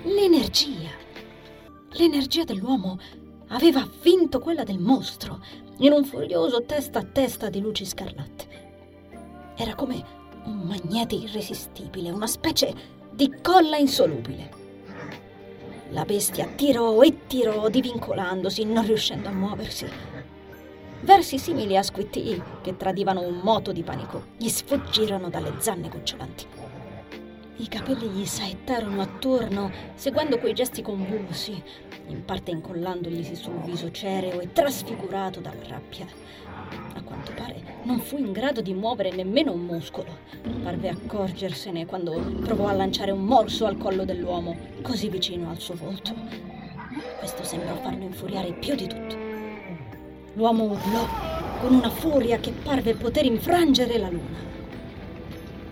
l'energia. 0.04 0.92
L'energia 1.94 2.44
dell'uomo 2.44 3.00
aveva 3.48 3.90
vinto 4.02 4.40
quella 4.40 4.64
del 4.64 4.80
mostro 4.80 5.44
in 5.80 5.92
un 5.92 6.06
furioso 6.06 6.64
testa 6.64 7.00
a 7.00 7.04
testa 7.04 7.50
di 7.50 7.60
luci 7.60 7.86
scarlatte. 7.86 8.48
Era 9.56 9.74
come 9.74 10.04
un 10.46 10.60
magnete 10.60 11.16
irresistibile, 11.16 12.12
una 12.12 12.28
specie 12.28 12.74
di 13.12 13.34
colla 13.42 13.78
insolubile. 13.78 14.58
La 15.90 16.06
bestia 16.06 16.46
tirò 16.56 17.02
e 17.02 17.26
tirò, 17.26 17.68
divincolandosi, 17.68 18.64
non 18.64 18.86
riuscendo 18.86 19.28
a 19.28 19.34
muoversi. 19.34 19.88
Versi 21.02 21.40
simili 21.40 21.78
a 21.78 21.84
squittii 21.84 22.42
che 22.62 22.76
tradivano 22.76 23.22
un 23.22 23.40
moto 23.42 23.72
di 23.72 23.84
panico 23.84 24.26
gli 24.38 24.50
sfuggirono 24.50 25.30
dalle 25.30 25.54
zanne 25.60 25.88
gocciolanti. 25.88 26.46
I 27.58 27.68
capelli 27.68 28.08
gli 28.08 28.26
saettarono 28.26 29.02
attorno, 29.02 29.72
seguendo 29.96 30.38
quei 30.40 30.54
gesti 30.54 30.82
convulsi, 30.82 31.62
in 32.08 32.26
parte 32.26 32.52
incollandoglisi 32.52 33.36
sul 33.36 33.60
viso 33.64 33.92
cereo 33.92 34.42
e 34.42 34.52
trasfigurato 34.52 35.40
dalla 35.40 35.68
rabbia. 35.68 36.06
A 36.96 37.02
quanto 37.02 37.32
pare 37.34 37.82
non 37.84 38.00
fu 38.00 38.18
in 38.18 38.34
grado 38.34 38.62
di 38.62 38.74
muovere 38.74 39.12
nemmeno 39.12 39.54
un 39.54 39.62
muscolo. 39.62 40.18
Parve 40.64 40.90
accorgersene 40.90 41.86
quando 41.86 42.20
provò 42.42 42.68
a 42.68 42.74
lanciare 42.74 43.12
un 43.12 43.24
morso 43.24 43.66
al 43.66 43.78
collo 43.78 44.04
dell'uomo, 44.04 44.58
così 44.82 45.08
vicino 45.10 45.50
al 45.50 45.60
suo 45.60 45.76
volto. 45.76 46.14
Questo 47.20 47.44
sembrò 47.44 47.76
farlo 47.76 48.04
infuriare 48.04 48.54
più 48.54 48.76
di 48.76 48.88
tutto. 48.88 49.29
L'uomo 50.34 50.66
urlò 50.66 51.08
con 51.60 51.74
una 51.74 51.90
furia 51.90 52.40
che 52.40 52.52
parve 52.52 52.94
poter 52.94 53.26
infrangere 53.26 53.98
la 53.98 54.10
luna. 54.10 54.38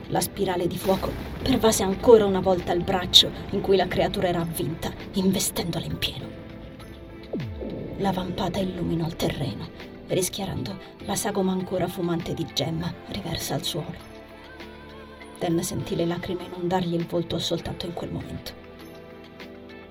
La 0.08 0.20
spirale 0.20 0.68
di 0.68 0.78
fuoco 0.78 1.12
pervase 1.42 1.84
ancora 1.84 2.26
una 2.26 2.40
volta 2.40 2.72
il 2.74 2.84
braccio 2.84 3.30
in 3.52 3.62
cui 3.62 3.78
la 3.78 3.88
creatura 3.88 4.28
era 4.28 4.42
avvinta, 4.42 4.92
investendola 5.14 5.86
in 5.86 5.98
pieno. 5.98 6.28
La 7.98 8.12
vampata 8.12 8.60
illuminò 8.60 9.06
il 9.06 9.16
terreno, 9.16 9.70
rischiarando 10.08 10.78
la 11.00 11.16
sagoma 11.16 11.52
ancora 11.52 11.88
fumante 11.88 12.34
di 12.34 12.46
gemma 12.54 12.92
riversa 13.08 13.54
al 13.54 13.64
suolo. 13.64 14.16
Dan 15.40 15.62
sentì 15.62 15.96
le 15.96 16.06
lacrime 16.06 16.46
inondargli 16.46 16.96
il 16.96 17.06
volto 17.06 17.38
soltanto 17.38 17.86
in 17.86 17.94
quel 17.94 18.12
momento. 18.12 18.52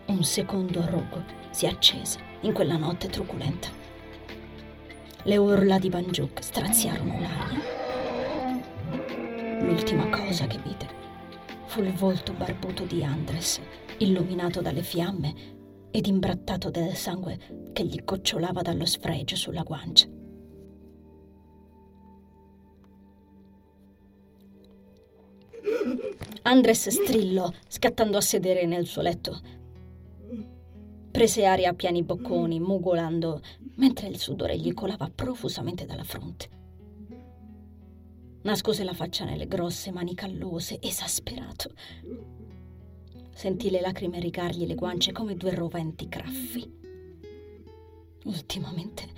Un 0.07 0.25
secondo 0.25 0.85
rogo 0.89 1.23
si 1.51 1.67
accese 1.67 2.19
in 2.41 2.53
quella 2.53 2.77
notte 2.77 3.09
truculenta. 3.09 3.86
Le 5.27 5.37
urla 5.39 5.81
di 5.81 5.89
Banjuk 5.89 6.41
straziarono 6.41 7.19
l'aria. 7.19 7.61
L'ultima 9.61 10.09
cosa 10.09 10.47
che 10.47 10.61
vide 10.63 10.87
fu 11.67 11.83
il 11.83 11.93
volto 11.95 12.33
barbuto 12.33 12.85
di 12.85 13.03
Andres, 13.03 13.61
illuminato 13.99 14.61
dalle 14.61 14.85
fiamme 14.85 15.35
ed 15.91 16.07
imbrattato 16.07 16.71
del 16.71 16.95
sangue 16.95 17.41
che 17.73 17.83
gli 17.83 18.05
gocciolava 18.05 18.63
dallo 18.63 18.85
sfregio 18.85 19.35
sulla 19.35 19.65
guancia. 19.65 20.07
Andres 26.43 26.89
strillò, 26.89 27.51
scattando 27.67 28.17
a 28.17 28.21
sedere 28.21 28.65
nel 28.65 28.87
suo 28.87 29.03
letto. 29.03 29.41
Prese 31.17 31.47
aria 31.47 31.71
a 31.71 31.73
piani 31.73 32.03
bocconi, 32.03 32.61
mugolando, 32.61 33.41
mentre 33.77 34.07
il 34.07 34.19
sudore 34.19 34.59
gli 34.59 34.75
colava 34.75 35.09
profusamente 35.09 35.87
dalla 35.87 36.05
fronte. 36.05 36.51
Nascose 38.43 38.85
la 38.85 38.93
faccia 38.93 39.25
nelle 39.25 39.47
grosse 39.47 39.91
mani 39.91 40.15
callose, 40.15 40.79
esasperato. 40.79 41.71
Sentì 43.33 43.71
le 43.71 43.81
lacrime 43.81 44.21
rigargli 44.21 44.67
le 44.67 44.75
guance 44.75 45.11
come 45.13 45.37
due 45.37 45.55
roventi 45.55 46.07
graffi. 46.07 46.71
Ultimamente 48.25 49.09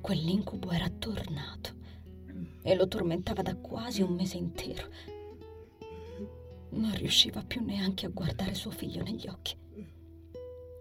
quell'incubo 0.00 0.72
era 0.72 0.88
tornato 0.88 1.70
e 2.62 2.74
lo 2.74 2.88
tormentava 2.88 3.42
da 3.42 3.54
quasi 3.54 4.02
un 4.02 4.12
mese 4.12 4.38
intero 4.38 4.88
non 6.70 6.92
riusciva 6.96 7.44
più 7.46 7.62
neanche 7.62 8.06
a 8.06 8.08
guardare 8.08 8.54
suo 8.54 8.72
figlio 8.72 9.00
negli 9.04 9.28
occhi. 9.28 9.62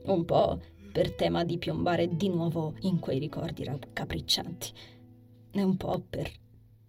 Un 0.06 0.26
po' 0.26 0.60
per 0.92 1.14
tema 1.14 1.44
di 1.44 1.58
piombare 1.58 2.16
di 2.16 2.30
nuovo 2.30 2.76
in 2.82 3.00
quei 3.00 3.20
ricordi 3.20 3.64
raccapriccianti, 3.64 4.72
e 5.52 5.64
un 5.64 5.78
po' 5.78 6.04
per 6.10 6.30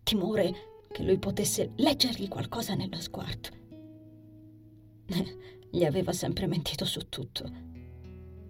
timore 0.03 0.55
che 0.91 1.03
lui 1.03 1.19
potesse 1.19 1.73
leggergli 1.77 2.29
qualcosa 2.29 2.75
nello 2.75 3.01
sguardo. 3.01 3.49
Gli 5.71 5.85
aveva 5.85 6.13
sempre 6.13 6.47
mentito 6.47 6.85
su 6.85 7.09
tutto. 7.09 7.51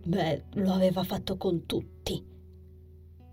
Beh, 0.05 0.45
lo 0.55 0.73
aveva 0.73 1.03
fatto 1.05 1.37
con 1.37 1.67
tutti. 1.67 2.33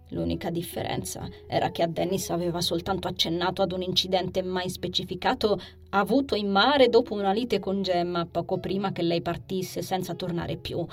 L'unica 0.10 0.50
differenza 0.50 1.30
era 1.48 1.72
che 1.72 1.84
a 1.84 1.88
Dennis 1.88 2.30
aveva 2.30 2.62
soltanto 2.62 3.08
accennato 3.08 3.62
ad 3.62 3.72
un 3.72 3.82
incidente 3.82 4.42
mai 4.42 4.70
specificato 4.70 5.60
avuto 5.90 6.36
in 6.36 6.50
mare 6.50 6.90
dopo 6.90 7.14
una 7.14 7.32
lite 7.32 7.60
con 7.60 7.82
Gemma 7.82 8.26
poco 8.26 8.60
prima 8.60 8.92
che 8.92 9.02
lei 9.02 9.22
partisse 9.22 9.82
senza 9.82 10.14
tornare 10.14 10.58
più, 10.58 10.86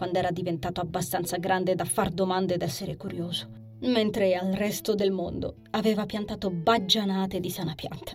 quando 0.00 0.16
era 0.16 0.30
diventato 0.30 0.80
abbastanza 0.80 1.36
grande 1.36 1.74
da 1.74 1.84
far 1.84 2.08
domande 2.08 2.54
ed 2.54 2.62
essere 2.62 2.96
curioso, 2.96 3.50
mentre 3.80 4.34
al 4.34 4.54
resto 4.54 4.94
del 4.94 5.10
mondo 5.10 5.56
aveva 5.72 6.06
piantato 6.06 6.48
baggianate 6.48 7.38
di 7.38 7.50
sana 7.50 7.74
pianta. 7.74 8.14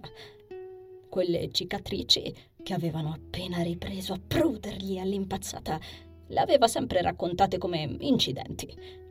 Quelle 1.07 1.51
cicatrici 1.51 2.33
che 2.63 2.73
avevano 2.73 3.13
appena 3.13 3.61
ripreso 3.61 4.13
a 4.13 4.19
prudergli 4.25 4.97
all'impazzata 4.97 5.79
le 6.25 6.39
aveva 6.39 6.67
sempre 6.67 7.03
raccontate 7.03 7.59
come 7.59 7.97
incidenti 7.99 9.03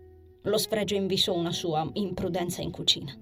lo 0.43 0.59
sfregio 0.59 0.97
invisò 0.97 1.33
una 1.33 1.53
sua 1.53 1.89
imprudenza 1.93 2.61
in 2.61 2.73
cucina. 2.73 3.17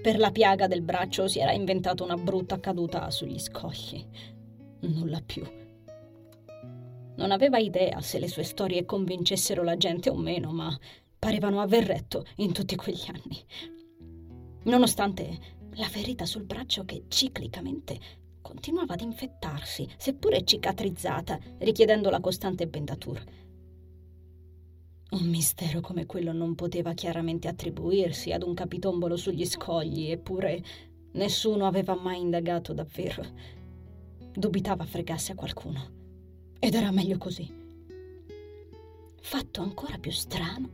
Per 0.00 0.16
la 0.16 0.30
piaga 0.30 0.68
del 0.68 0.82
braccio 0.82 1.26
si 1.26 1.40
era 1.40 1.50
inventato 1.50 2.04
una 2.04 2.16
brutta 2.16 2.60
caduta 2.60 3.10
sugli 3.10 3.40
scogli. 3.40 4.06
Nulla 4.82 5.20
più. 5.20 5.42
Non 7.16 7.30
aveva 7.30 7.58
idea 7.58 8.00
se 8.00 8.18
le 8.18 8.28
sue 8.28 8.42
storie 8.42 8.84
convincessero 8.84 9.62
la 9.62 9.76
gente 9.76 10.10
o 10.10 10.16
meno, 10.16 10.52
ma 10.52 10.76
parevano 11.18 11.60
aver 11.60 11.84
retto 11.84 12.24
in 12.36 12.52
tutti 12.52 12.74
quegli 12.74 13.04
anni. 13.08 13.44
Nonostante 14.64 15.60
la 15.74 15.86
ferita 15.86 16.24
sul 16.24 16.44
braccio 16.44 16.84
che 16.84 17.04
ciclicamente 17.08 17.98
continuava 18.40 18.94
ad 18.94 19.00
infettarsi, 19.00 19.88
seppure 19.96 20.44
cicatrizzata, 20.44 21.38
richiedendo 21.58 22.10
la 22.10 22.20
costante 22.20 22.66
bendatura. 22.66 23.22
Un 25.10 25.28
mistero 25.28 25.80
come 25.80 26.06
quello 26.06 26.32
non 26.32 26.54
poteva 26.54 26.94
chiaramente 26.94 27.46
attribuirsi 27.46 28.32
ad 28.32 28.42
un 28.42 28.54
capitombolo 28.54 29.16
sugli 29.16 29.44
scogli, 29.44 30.10
eppure 30.10 30.62
nessuno 31.12 31.66
aveva 31.66 31.94
mai 31.94 32.20
indagato 32.20 32.72
davvero. 32.72 33.22
Dubitava 34.32 34.84
fregasse 34.84 35.32
a 35.32 35.34
qualcuno. 35.34 36.01
Ed 36.64 36.74
era 36.74 36.92
meglio 36.92 37.18
così. 37.18 37.52
Fatto 39.20 39.62
ancora 39.62 39.98
più 39.98 40.12
strano, 40.12 40.70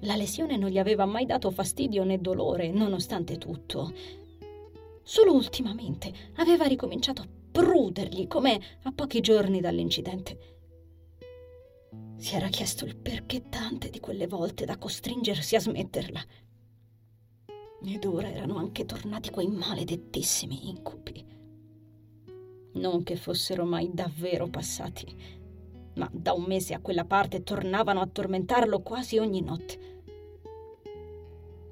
la 0.00 0.16
lesione 0.16 0.56
non 0.56 0.70
gli 0.70 0.78
aveva 0.78 1.04
mai 1.04 1.26
dato 1.26 1.50
fastidio 1.50 2.02
né 2.02 2.18
dolore, 2.18 2.70
nonostante 2.70 3.36
tutto. 3.36 3.92
Solo 5.02 5.34
ultimamente 5.34 6.10
aveva 6.36 6.64
ricominciato 6.64 7.20
a 7.20 7.28
prudergli, 7.52 8.26
come 8.26 8.58
a 8.84 8.92
pochi 8.92 9.20
giorni 9.20 9.60
dall'incidente. 9.60 10.38
Si 12.16 12.34
era 12.34 12.48
chiesto 12.48 12.86
il 12.86 12.96
perché 12.96 13.50
tante 13.50 13.90
di 13.90 14.00
quelle 14.00 14.26
volte 14.26 14.64
da 14.64 14.78
costringersi 14.78 15.56
a 15.56 15.60
smetterla. 15.60 16.24
Ed 17.84 18.04
ora 18.06 18.30
erano 18.30 18.56
anche 18.56 18.86
tornati 18.86 19.28
quei 19.28 19.48
maledettissimi 19.48 20.70
incubi. 20.70 21.27
Non 22.78 23.02
che 23.02 23.16
fossero 23.16 23.64
mai 23.64 23.90
davvero 23.92 24.46
passati, 24.46 25.06
ma 25.94 26.08
da 26.12 26.32
un 26.32 26.44
mese 26.44 26.74
a 26.74 26.80
quella 26.80 27.04
parte 27.04 27.42
tornavano 27.42 28.00
a 28.00 28.06
tormentarlo 28.06 28.80
quasi 28.82 29.18
ogni 29.18 29.42
notte. 29.42 29.96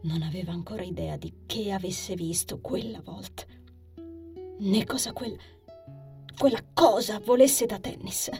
Non 0.02 0.22
aveva 0.22 0.52
ancora 0.52 0.82
idea 0.82 1.16
di 1.16 1.32
che 1.46 1.70
avesse 1.70 2.14
visto 2.14 2.58
quella 2.58 3.00
volta, 3.00 3.44
né 4.58 4.84
cosa 4.84 5.12
quel... 5.12 5.38
quella 6.36 6.64
cosa 6.74 7.20
volesse 7.20 7.66
da 7.66 7.78
tennis 7.78 8.30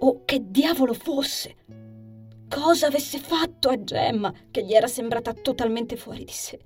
o 0.00 0.24
che 0.26 0.50
diavolo 0.50 0.92
fosse. 0.92 1.56
Cosa 2.48 2.88
avesse 2.88 3.18
fatto 3.18 3.70
a 3.70 3.82
Gemma 3.82 4.32
che 4.50 4.62
gli 4.62 4.74
era 4.74 4.86
sembrata 4.86 5.32
totalmente 5.32 5.96
fuori 5.96 6.24
di 6.24 6.32
sé. 6.32 6.60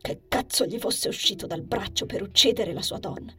Che 0.00 0.22
cazzo 0.28 0.64
gli 0.64 0.78
fosse 0.78 1.08
uscito 1.08 1.46
dal 1.46 1.62
braccio 1.62 2.06
per 2.06 2.22
uccidere 2.22 2.72
la 2.72 2.82
sua 2.82 2.98
donna. 2.98 3.34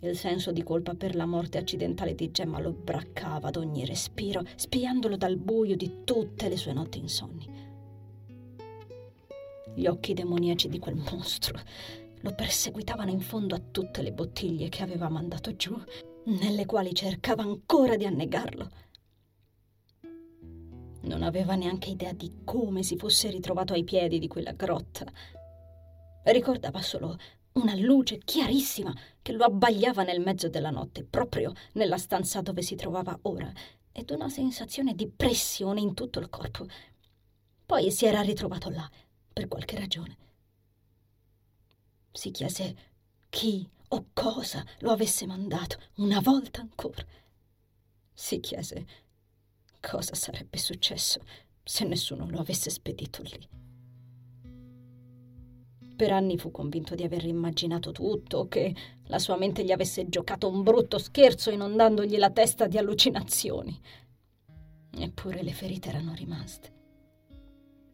Il 0.00 0.16
senso 0.16 0.52
di 0.52 0.62
colpa 0.62 0.94
per 0.94 1.16
la 1.16 1.26
morte 1.26 1.58
accidentale 1.58 2.14
di 2.14 2.30
Gemma 2.30 2.60
lo 2.60 2.72
braccava 2.72 3.48
ad 3.48 3.56
ogni 3.56 3.84
respiro, 3.84 4.42
spiandolo 4.54 5.16
dal 5.16 5.36
buio 5.36 5.76
di 5.76 6.02
tutte 6.04 6.48
le 6.48 6.56
sue 6.56 6.72
notti 6.72 6.98
insonni. 6.98 7.48
Gli 9.74 9.86
occhi 9.86 10.14
demoniaci 10.14 10.68
di 10.68 10.78
quel 10.78 10.96
mostro 11.10 11.58
lo 12.20 12.34
perseguitavano 12.34 13.10
in 13.10 13.20
fondo 13.20 13.54
a 13.54 13.62
tutte 13.70 14.00
le 14.00 14.12
bottiglie 14.12 14.68
che 14.68 14.82
aveva 14.82 15.08
mandato 15.08 15.56
giù, 15.56 15.76
nelle 16.24 16.64
quali 16.64 16.94
cercava 16.94 17.42
ancora 17.42 17.96
di 17.96 18.06
annegarlo. 18.06 18.70
Non 21.04 21.22
aveva 21.22 21.54
neanche 21.54 21.90
idea 21.90 22.12
di 22.12 22.40
come 22.44 22.82
si 22.82 22.96
fosse 22.96 23.30
ritrovato 23.30 23.72
ai 23.72 23.84
piedi 23.84 24.18
di 24.18 24.28
quella 24.28 24.52
grotta. 24.52 25.04
Ricordava 26.24 26.82
solo 26.82 27.16
una 27.52 27.74
luce 27.74 28.18
chiarissima 28.18 28.92
che 29.22 29.32
lo 29.32 29.44
abbagliava 29.44 30.02
nel 30.02 30.20
mezzo 30.20 30.48
della 30.48 30.70
notte, 30.70 31.04
proprio 31.04 31.52
nella 31.72 31.98
stanza 31.98 32.40
dove 32.40 32.62
si 32.62 32.74
trovava 32.74 33.18
ora, 33.22 33.52
ed 33.92 34.10
una 34.10 34.28
sensazione 34.28 34.94
di 34.94 35.08
pressione 35.08 35.80
in 35.80 35.94
tutto 35.94 36.18
il 36.18 36.28
corpo. 36.28 36.66
Poi 37.64 37.90
si 37.90 38.06
era 38.06 38.20
ritrovato 38.20 38.70
là, 38.70 38.90
per 39.32 39.48
qualche 39.48 39.78
ragione 39.78 40.16
si 42.14 42.30
chiese 42.30 42.76
chi 43.28 43.68
o 43.88 44.06
cosa 44.12 44.64
lo 44.78 44.92
avesse 44.92 45.26
mandato 45.26 45.78
una 45.96 46.20
volta 46.20 46.60
ancora. 46.60 47.04
Si 48.12 48.38
chiese 48.40 48.86
cosa 49.88 50.14
sarebbe 50.14 50.58
successo 50.58 51.20
se 51.62 51.84
nessuno 51.84 52.28
lo 52.28 52.38
avesse 52.38 52.70
spedito 52.70 53.22
lì. 53.22 53.48
Per 55.96 56.10
anni 56.10 56.38
fu 56.38 56.50
convinto 56.50 56.94
di 56.94 57.04
aver 57.04 57.24
immaginato 57.24 57.92
tutto, 57.92 58.48
che 58.48 58.74
la 59.04 59.18
sua 59.18 59.36
mente 59.36 59.62
gli 59.62 59.70
avesse 59.70 60.08
giocato 60.08 60.48
un 60.48 60.62
brutto 60.62 60.98
scherzo 60.98 61.50
inondandogli 61.50 62.16
la 62.16 62.30
testa 62.30 62.66
di 62.66 62.78
allucinazioni. 62.78 63.78
Eppure 64.98 65.42
le 65.42 65.52
ferite 65.52 65.90
erano 65.90 66.12
rimaste. 66.14 66.72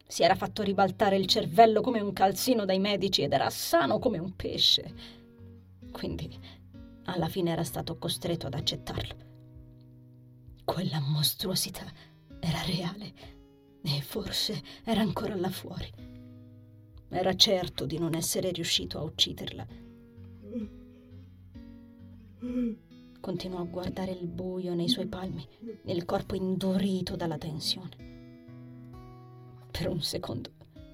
Si 0.07 0.23
era 0.23 0.35
fatto 0.35 0.63
ribaltare 0.63 1.15
il 1.15 1.27
cervello 1.27 1.81
come 1.81 1.99
un 1.99 2.11
calzino 2.11 2.65
dai 2.65 2.79
medici 2.79 3.21
ed 3.21 3.33
era 3.33 3.49
sano 3.49 3.99
come 3.99 4.17
un 4.17 4.35
pesce. 4.35 4.93
Quindi 5.91 6.37
alla 7.05 7.27
fine 7.27 7.51
era 7.51 7.63
stato 7.63 7.97
costretto 7.97 8.47
ad 8.47 8.55
accettarlo. 8.55 9.30
Quella 10.71 11.01
mostruosità 11.01 11.83
era 12.39 12.61
reale 12.61 13.13
e 13.83 13.99
forse 13.99 14.63
era 14.85 15.01
ancora 15.01 15.35
là 15.35 15.49
fuori. 15.49 15.91
Era 17.09 17.35
certo 17.35 17.85
di 17.85 17.99
non 17.99 18.15
essere 18.15 18.51
riuscito 18.51 18.97
a 18.97 19.03
ucciderla. 19.03 19.67
Continuò 23.19 23.59
a 23.59 23.65
guardare 23.65 24.11
il 24.11 24.29
buio 24.29 24.73
nei 24.73 24.87
suoi 24.87 25.07
palmi, 25.07 25.45
il 25.87 26.05
corpo 26.05 26.35
indurito 26.35 27.17
dalla 27.17 27.37
tensione. 27.37 27.97
Per 29.71 29.89
un 29.89 30.01
secondo, 30.01 30.51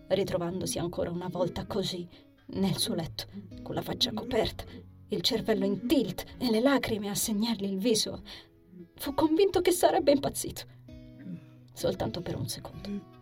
ritrovandosi 0.08 0.80
ancora 0.80 1.12
una 1.12 1.28
volta 1.28 1.68
così, 1.68 2.10
nel 2.48 2.78
suo 2.78 2.96
letto, 2.96 3.28
con 3.62 3.76
la 3.76 3.84
faccia 3.84 4.12
coperta, 4.12 4.64
il 5.10 5.22
cervello 5.22 5.66
in 5.66 5.86
tilt 5.86 6.26
e 6.40 6.50
le 6.50 6.62
lacrime 6.62 7.10
a 7.10 7.16
segnargli 7.16 7.66
il 7.66 7.78
viso, 7.78 8.24
fu 8.96 9.14
convinto 9.14 9.62
che 9.62 9.72
sarebbe 9.72 10.12
impazzito. 10.12 10.64
Soltanto 11.74 12.22
per 12.22 12.36
un 12.36 12.48
secondo. 12.48 13.16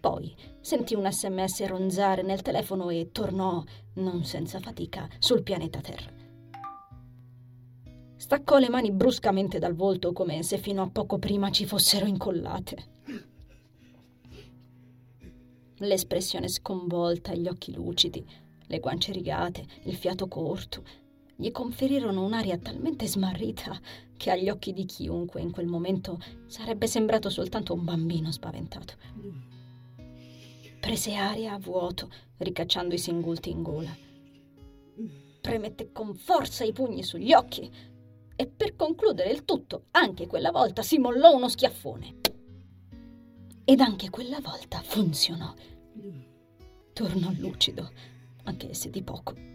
Poi 0.00 0.34
sentì 0.60 0.94
un 0.94 1.08
sms 1.10 1.66
ronzare 1.66 2.22
nel 2.22 2.42
telefono 2.42 2.90
e 2.90 3.10
tornò, 3.12 3.62
non 3.94 4.24
senza 4.24 4.58
fatica, 4.58 5.08
sul 5.20 5.42
pianeta 5.42 5.80
Terra. 5.80 6.10
Staccò 8.16 8.58
le 8.58 8.68
mani 8.68 8.90
bruscamente 8.90 9.58
dal 9.58 9.74
volto 9.74 10.12
come 10.12 10.42
se 10.42 10.58
fino 10.58 10.82
a 10.82 10.90
poco 10.90 11.18
prima 11.18 11.50
ci 11.50 11.66
fossero 11.66 12.06
incollate. 12.06 12.90
L'espressione 15.78 16.48
sconvolta, 16.48 17.34
gli 17.34 17.48
occhi 17.48 17.72
lucidi, 17.72 18.24
le 18.66 18.78
guance 18.78 19.12
rigate, 19.12 19.66
il 19.84 19.96
fiato 19.96 20.28
corto, 20.28 20.84
gli 21.36 21.50
conferirono 21.50 22.24
un'aria 22.24 22.58
talmente 22.58 23.06
smarrita 23.06 23.78
che 24.16 24.30
agli 24.30 24.48
occhi 24.48 24.72
di 24.72 24.84
chiunque 24.84 25.40
in 25.40 25.50
quel 25.50 25.66
momento 25.66 26.20
sarebbe 26.46 26.86
sembrato 26.86 27.28
soltanto 27.30 27.74
un 27.74 27.84
bambino 27.84 28.30
spaventato. 28.30 28.94
Prese 30.80 31.14
aria 31.14 31.54
a 31.54 31.58
vuoto, 31.58 32.10
ricacciando 32.38 32.94
i 32.94 32.98
singulti 32.98 33.50
in 33.50 33.62
gola. 33.62 33.96
Premette 35.40 35.92
con 35.92 36.14
forza 36.14 36.64
i 36.64 36.72
pugni 36.72 37.02
sugli 37.02 37.32
occhi 37.32 37.70
e 38.34 38.46
per 38.46 38.76
concludere 38.76 39.30
il 39.30 39.44
tutto, 39.44 39.86
anche 39.92 40.26
quella 40.26 40.50
volta 40.50 40.82
si 40.82 40.98
mollò 40.98 41.34
uno 41.34 41.48
schiaffone. 41.48 42.20
Ed 43.64 43.80
anche 43.80 44.10
quella 44.10 44.40
volta 44.40 44.80
funzionò. 44.82 45.54
Tornò 46.92 47.30
lucido, 47.38 47.90
anche 48.44 48.74
se 48.74 48.90
di 48.90 49.02
poco. 49.02 49.51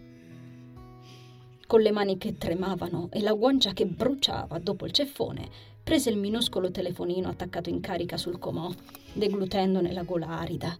Con 1.68 1.82
le 1.82 1.90
mani 1.90 2.16
che 2.16 2.38
tremavano 2.38 3.10
e 3.12 3.20
la 3.20 3.34
guancia 3.34 3.74
che 3.74 3.84
bruciava 3.84 4.58
dopo 4.58 4.86
il 4.86 4.90
ceffone, 4.90 5.50
prese 5.84 6.08
il 6.08 6.16
minuscolo 6.16 6.70
telefonino 6.70 7.28
attaccato 7.28 7.68
in 7.68 7.80
carica 7.80 8.16
sul 8.16 8.38
comò, 8.38 8.72
deglutendone 9.12 9.92
la 9.92 10.02
gola 10.02 10.28
arida. 10.28 10.74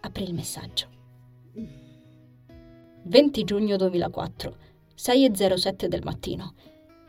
Aprì 0.00 0.22
il 0.22 0.32
messaggio. 0.32 0.86
20 3.02 3.44
giugno 3.44 3.76
2004 3.76 4.56
6.07 4.96 5.86
del 5.88 6.04
mattino. 6.04 6.54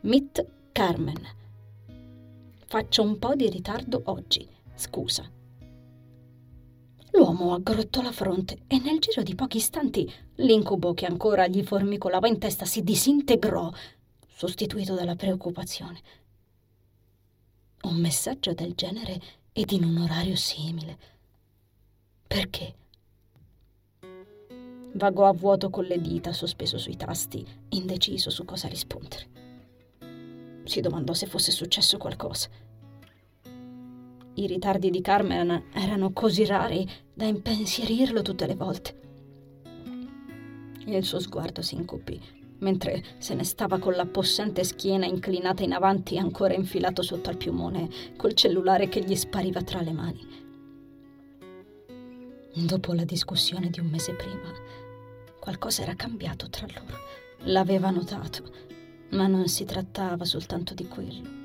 Meet 0.01 0.45
Carmen. 0.73 1.25
Faccio 2.65 3.01
un 3.01 3.17
po' 3.17 3.33
di 3.33 3.49
ritardo 3.49 4.01
oggi, 4.07 4.45
scusa. 4.75 5.23
L'uomo 7.11 7.53
aggrottò 7.53 8.01
la 8.01 8.11
fronte 8.11 8.59
e 8.67 8.79
nel 8.79 8.99
giro 8.99 9.21
di 9.21 9.35
pochi 9.35 9.57
istanti 9.57 10.11
l'incubo 10.35 10.93
che 10.93 11.05
ancora 11.05 11.47
gli 11.47 11.63
formicolava 11.63 12.27
in 12.27 12.39
testa 12.39 12.65
si 12.65 12.83
disintegrò, 12.83 13.71
sostituito 14.27 14.95
dalla 14.95 15.15
preoccupazione. 15.15 16.01
Un 17.83 17.95
messaggio 17.95 18.53
del 18.53 18.73
genere 18.75 19.19
ed 19.51 19.71
in 19.71 19.83
un 19.83 19.97
orario 19.97 20.35
simile. 20.35 20.97
Perché? 22.27 22.75
Vagò 24.93 25.27
a 25.27 25.33
vuoto 25.33 25.69
con 25.69 25.85
le 25.85 25.99
dita 25.99 26.31
sospeso 26.31 26.77
sui 26.77 26.95
tasti, 26.95 27.45
indeciso 27.69 28.29
su 28.29 28.45
cosa 28.45 28.67
rispondere. 28.67 29.27
Si 30.63 30.79
domandò 30.79 31.13
se 31.13 31.25
fosse 31.25 31.51
successo 31.51 31.97
qualcosa. 31.97 32.49
I 34.33 34.47
ritardi 34.47 34.89
di 34.89 35.01
Carmen 35.01 35.65
erano 35.73 36.13
così 36.13 36.45
rari 36.45 36.89
da 37.13 37.25
impensierirlo 37.25 38.21
tutte 38.21 38.47
le 38.47 38.55
volte. 38.55 38.99
Il 40.85 41.03
suo 41.03 41.19
sguardo 41.19 41.61
si 41.61 41.75
incupì, 41.75 42.19
mentre 42.59 43.03
se 43.17 43.33
ne 43.33 43.43
stava 43.43 43.77
con 43.77 43.93
la 43.93 44.05
possente 44.05 44.63
schiena 44.63 45.05
inclinata 45.05 45.63
in 45.63 45.73
avanti 45.73 46.17
ancora 46.17 46.53
infilato 46.53 47.01
sotto 47.01 47.29
al 47.29 47.37
piumone, 47.37 47.89
col 48.15 48.33
cellulare 48.33 48.87
che 48.87 49.03
gli 49.03 49.15
spariva 49.15 49.61
tra 49.63 49.81
le 49.81 49.91
mani. 49.91 50.27
Dopo 52.53 52.93
la 52.93 53.03
discussione 53.03 53.69
di 53.69 53.79
un 53.81 53.87
mese 53.87 54.13
prima, 54.13 54.51
qualcosa 55.39 55.81
era 55.81 55.95
cambiato 55.95 56.49
tra 56.49 56.67
loro. 56.67 56.97
L'aveva 57.45 57.89
notato, 57.89 58.43
ma 59.09 59.27
non 59.27 59.47
si 59.47 59.65
trattava 59.65 60.23
soltanto 60.23 60.73
di 60.73 60.87
quello. 60.87 61.40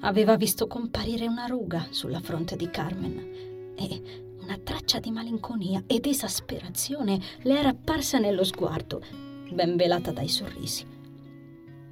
Aveva 0.00 0.36
visto 0.36 0.66
comparire 0.66 1.26
una 1.26 1.46
ruga 1.46 1.86
sulla 1.90 2.20
fronte 2.20 2.56
di 2.56 2.70
Carmen 2.70 3.74
e 3.76 4.02
una 4.40 4.58
traccia 4.62 4.98
di 4.98 5.10
malinconia 5.10 5.82
ed 5.86 6.06
esasperazione 6.06 7.20
le 7.42 7.58
era 7.58 7.68
apparsa 7.70 8.18
nello 8.18 8.44
sguardo, 8.44 9.02
ben 9.50 9.76
velata 9.76 10.10
dai 10.10 10.28
sorrisi. 10.28 10.86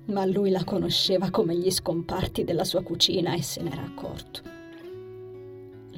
Ma 0.07 0.25
lui 0.25 0.51
la 0.51 0.65
conosceva 0.65 1.31
come 1.31 1.55
gli 1.57 1.71
scomparti 1.71 2.45
della 2.45 2.65
sua 2.65 2.83
cucina 2.83 3.35
e 3.35 3.43
se 3.43 3.61
n'era 3.63 3.83
accorto 3.83 4.57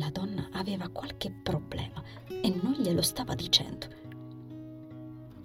la 0.01 0.11
donna 0.11 0.49
aveva 0.53 0.89
qualche 0.89 1.31
problema 1.31 2.03
e 2.27 2.53
non 2.63 2.73
glielo 2.73 3.03
stava 3.03 3.35
dicendo. 3.35 3.87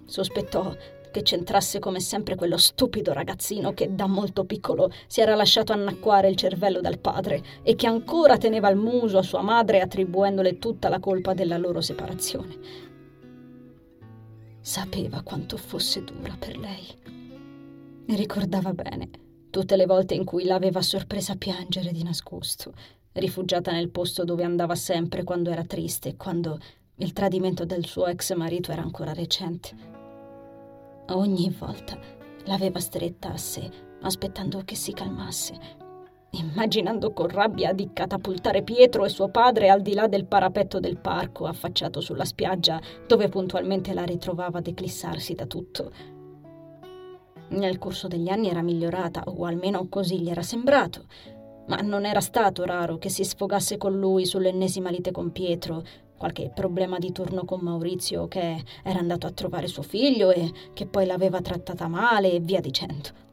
Sospettò 0.06 0.74
che 1.16 1.22
c'entrasse 1.22 1.78
come 1.78 1.98
sempre 1.98 2.34
quello 2.34 2.58
stupido 2.58 3.14
ragazzino 3.14 3.72
che 3.72 3.94
da 3.94 4.06
molto 4.06 4.44
piccolo 4.44 4.90
si 5.06 5.22
era 5.22 5.34
lasciato 5.34 5.72
annacquare 5.72 6.28
il 6.28 6.36
cervello 6.36 6.82
dal 6.82 6.98
padre 6.98 7.42
e 7.62 7.74
che 7.74 7.86
ancora 7.86 8.36
teneva 8.36 8.68
il 8.68 8.76
muso 8.76 9.16
a 9.16 9.22
sua 9.22 9.40
madre 9.40 9.80
attribuendole 9.80 10.58
tutta 10.58 10.90
la 10.90 11.00
colpa 11.00 11.32
della 11.32 11.56
loro 11.56 11.80
separazione. 11.80 12.58
Sapeva 14.60 15.22
quanto 15.22 15.56
fosse 15.56 16.04
dura 16.04 16.36
per 16.38 16.58
lei. 16.58 16.86
Ricordava 18.08 18.74
bene 18.74 19.08
tutte 19.48 19.76
le 19.76 19.86
volte 19.86 20.12
in 20.12 20.26
cui 20.26 20.44
l'aveva 20.44 20.82
sorpresa 20.82 21.32
a 21.32 21.36
piangere 21.36 21.92
di 21.92 22.02
nascosto 22.02 22.74
rifugiata 23.14 23.72
nel 23.72 23.88
posto 23.88 24.24
dove 24.24 24.44
andava 24.44 24.74
sempre 24.74 25.24
quando 25.24 25.48
era 25.48 25.64
triste, 25.64 26.16
quando 26.16 26.58
il 26.96 27.14
tradimento 27.14 27.64
del 27.64 27.86
suo 27.86 28.06
ex 28.06 28.34
marito 28.34 28.70
era 28.70 28.82
ancora 28.82 29.14
recente. 29.14 30.04
Ogni 31.10 31.54
volta 31.56 31.96
l'aveva 32.46 32.80
stretta 32.80 33.32
a 33.32 33.36
sé, 33.36 33.70
aspettando 34.02 34.62
che 34.64 34.74
si 34.74 34.92
calmasse, 34.92 35.54
immaginando 36.30 37.12
con 37.12 37.28
rabbia 37.28 37.72
di 37.72 37.90
catapultare 37.92 38.64
Pietro 38.64 39.04
e 39.04 39.08
suo 39.08 39.28
padre 39.28 39.68
al 39.68 39.82
di 39.82 39.94
là 39.94 40.08
del 40.08 40.26
parapetto 40.26 40.80
del 40.80 40.98
parco 40.98 41.46
affacciato 41.46 42.00
sulla 42.00 42.24
spiaggia, 42.24 42.80
dove 43.06 43.28
puntualmente 43.28 43.94
la 43.94 44.04
ritrovava 44.04 44.58
ad 44.58 44.66
eclissarsi 44.66 45.34
da 45.34 45.46
tutto. 45.46 45.92
Nel 47.48 47.78
corso 47.78 48.08
degli 48.08 48.28
anni 48.28 48.48
era 48.48 48.62
migliorata, 48.62 49.22
o 49.26 49.44
almeno 49.44 49.86
così 49.88 50.20
gli 50.20 50.28
era 50.28 50.42
sembrato, 50.42 51.04
ma 51.68 51.76
non 51.76 52.04
era 52.04 52.20
stato 52.20 52.64
raro 52.64 52.98
che 52.98 53.08
si 53.08 53.24
sfogasse 53.24 53.76
con 53.76 53.96
lui 53.96 54.26
sull'ennesima 54.26 54.90
lite 54.90 55.12
con 55.12 55.30
Pietro, 55.30 55.84
qualche 56.16 56.50
problema 56.54 56.98
di 56.98 57.12
turno 57.12 57.44
con 57.44 57.60
Maurizio 57.60 58.28
che 58.28 58.62
era 58.82 58.98
andato 58.98 59.26
a 59.26 59.30
trovare 59.30 59.66
suo 59.66 59.82
figlio 59.82 60.30
e 60.30 60.50
che 60.72 60.86
poi 60.86 61.06
l'aveva 61.06 61.40
trattata 61.40 61.88
male 61.88 62.32
e 62.32 62.40
via 62.40 62.60
dicendo. 62.60 63.24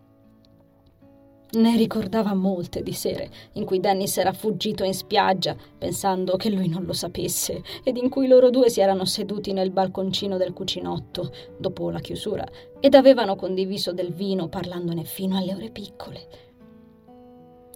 Ne 1.54 1.78
ricordava 1.78 2.34
molte 2.34 2.82
di 2.82 2.94
sere 2.94 3.30
in 3.54 3.66
cui 3.66 3.80
Dennis 3.80 4.18
era 4.18 4.34
fuggito 4.34 4.84
in 4.84 4.94
spiaggia 4.96 5.56
pensando 5.78 6.36
che 6.36 6.50
lui 6.50 6.68
non 6.68 6.84
lo 6.84 6.94
sapesse 6.94 7.62
ed 7.84 7.98
in 7.98 8.10
cui 8.10 8.28
loro 8.28 8.50
due 8.50 8.70
si 8.70 8.82
erano 8.82 9.06
seduti 9.06 9.54
nel 9.54 9.70
balconcino 9.70 10.38
del 10.38 10.54
cucinotto 10.54 11.32
dopo 11.56 11.92
la 11.92 12.00
chiusura 12.00 12.44
ed 12.80 12.96
avevano 12.96 13.36
condiviso 13.36 13.94
del 13.94 14.14
vino 14.14 14.48
parlandone 14.48 15.04
fino 15.04 15.38
alle 15.38 15.54
ore 15.54 15.70
piccole 15.70 16.28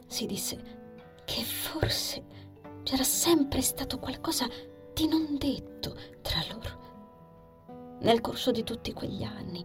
si 0.08 0.26
disse 0.26 0.58
che 1.26 1.44
forse 1.44 2.24
c'era 2.84 3.04
sempre 3.04 3.62
stato 3.62 4.00
qualcosa 4.00 4.48
di 4.98 5.08
non 5.08 5.38
detto 5.38 5.96
tra 6.24 6.42
loro. 6.52 7.98
Nel 8.02 8.20
corso 8.20 8.50
di 8.50 8.64
tutti 8.64 8.94
quegli 8.94 9.22
anni 9.22 9.64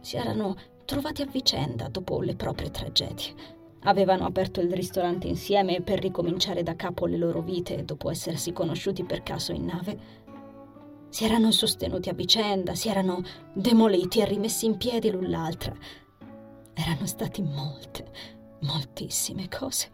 si 0.00 0.16
erano 0.16 0.56
trovati 0.84 1.22
a 1.22 1.26
vicenda 1.26 1.86
dopo 1.86 2.20
le 2.20 2.34
proprie 2.34 2.72
tragedie. 2.72 3.34
Avevano 3.82 4.26
aperto 4.26 4.60
il 4.60 4.72
ristorante 4.72 5.28
insieme 5.28 5.80
per 5.80 6.00
ricominciare 6.00 6.64
da 6.64 6.74
capo 6.74 7.06
le 7.06 7.18
loro 7.18 7.40
vite 7.40 7.84
dopo 7.84 8.10
essersi 8.10 8.52
conosciuti 8.52 9.04
per 9.04 9.22
caso 9.22 9.52
in 9.52 9.64
nave. 9.64 9.98
Si 11.08 11.24
erano 11.24 11.52
sostenuti 11.52 12.08
a 12.08 12.14
vicenda, 12.14 12.74
si 12.74 12.88
erano 12.88 13.22
demoliti 13.52 14.18
e 14.18 14.24
rimessi 14.24 14.66
in 14.66 14.76
piedi 14.76 15.08
l'un 15.08 15.30
l'altra. 15.30 15.72
Erano 16.72 17.06
stati 17.06 17.42
molte, 17.42 18.10
moltissime 18.62 19.48
cose, 19.48 19.88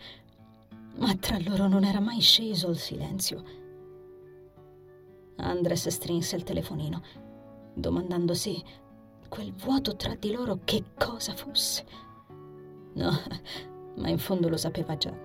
ma 0.96 1.14
tra 1.16 1.38
loro 1.38 1.68
non 1.68 1.84
era 1.84 2.00
mai 2.00 2.20
sceso 2.20 2.70
il 2.70 2.78
silenzio. 2.78 3.59
Andres 5.40 5.88
strinse 5.88 6.36
il 6.36 6.42
telefonino, 6.42 7.02
domandandosi 7.74 8.62
quel 9.28 9.52
vuoto 9.52 9.96
tra 9.96 10.14
di 10.18 10.32
loro 10.32 10.60
che 10.64 10.82
cosa 10.96 11.34
fosse. 11.34 11.84
No, 12.94 13.10
ma 13.96 14.08
in 14.08 14.18
fondo 14.18 14.48
lo 14.48 14.56
sapeva 14.56 14.96
già. 14.96 15.16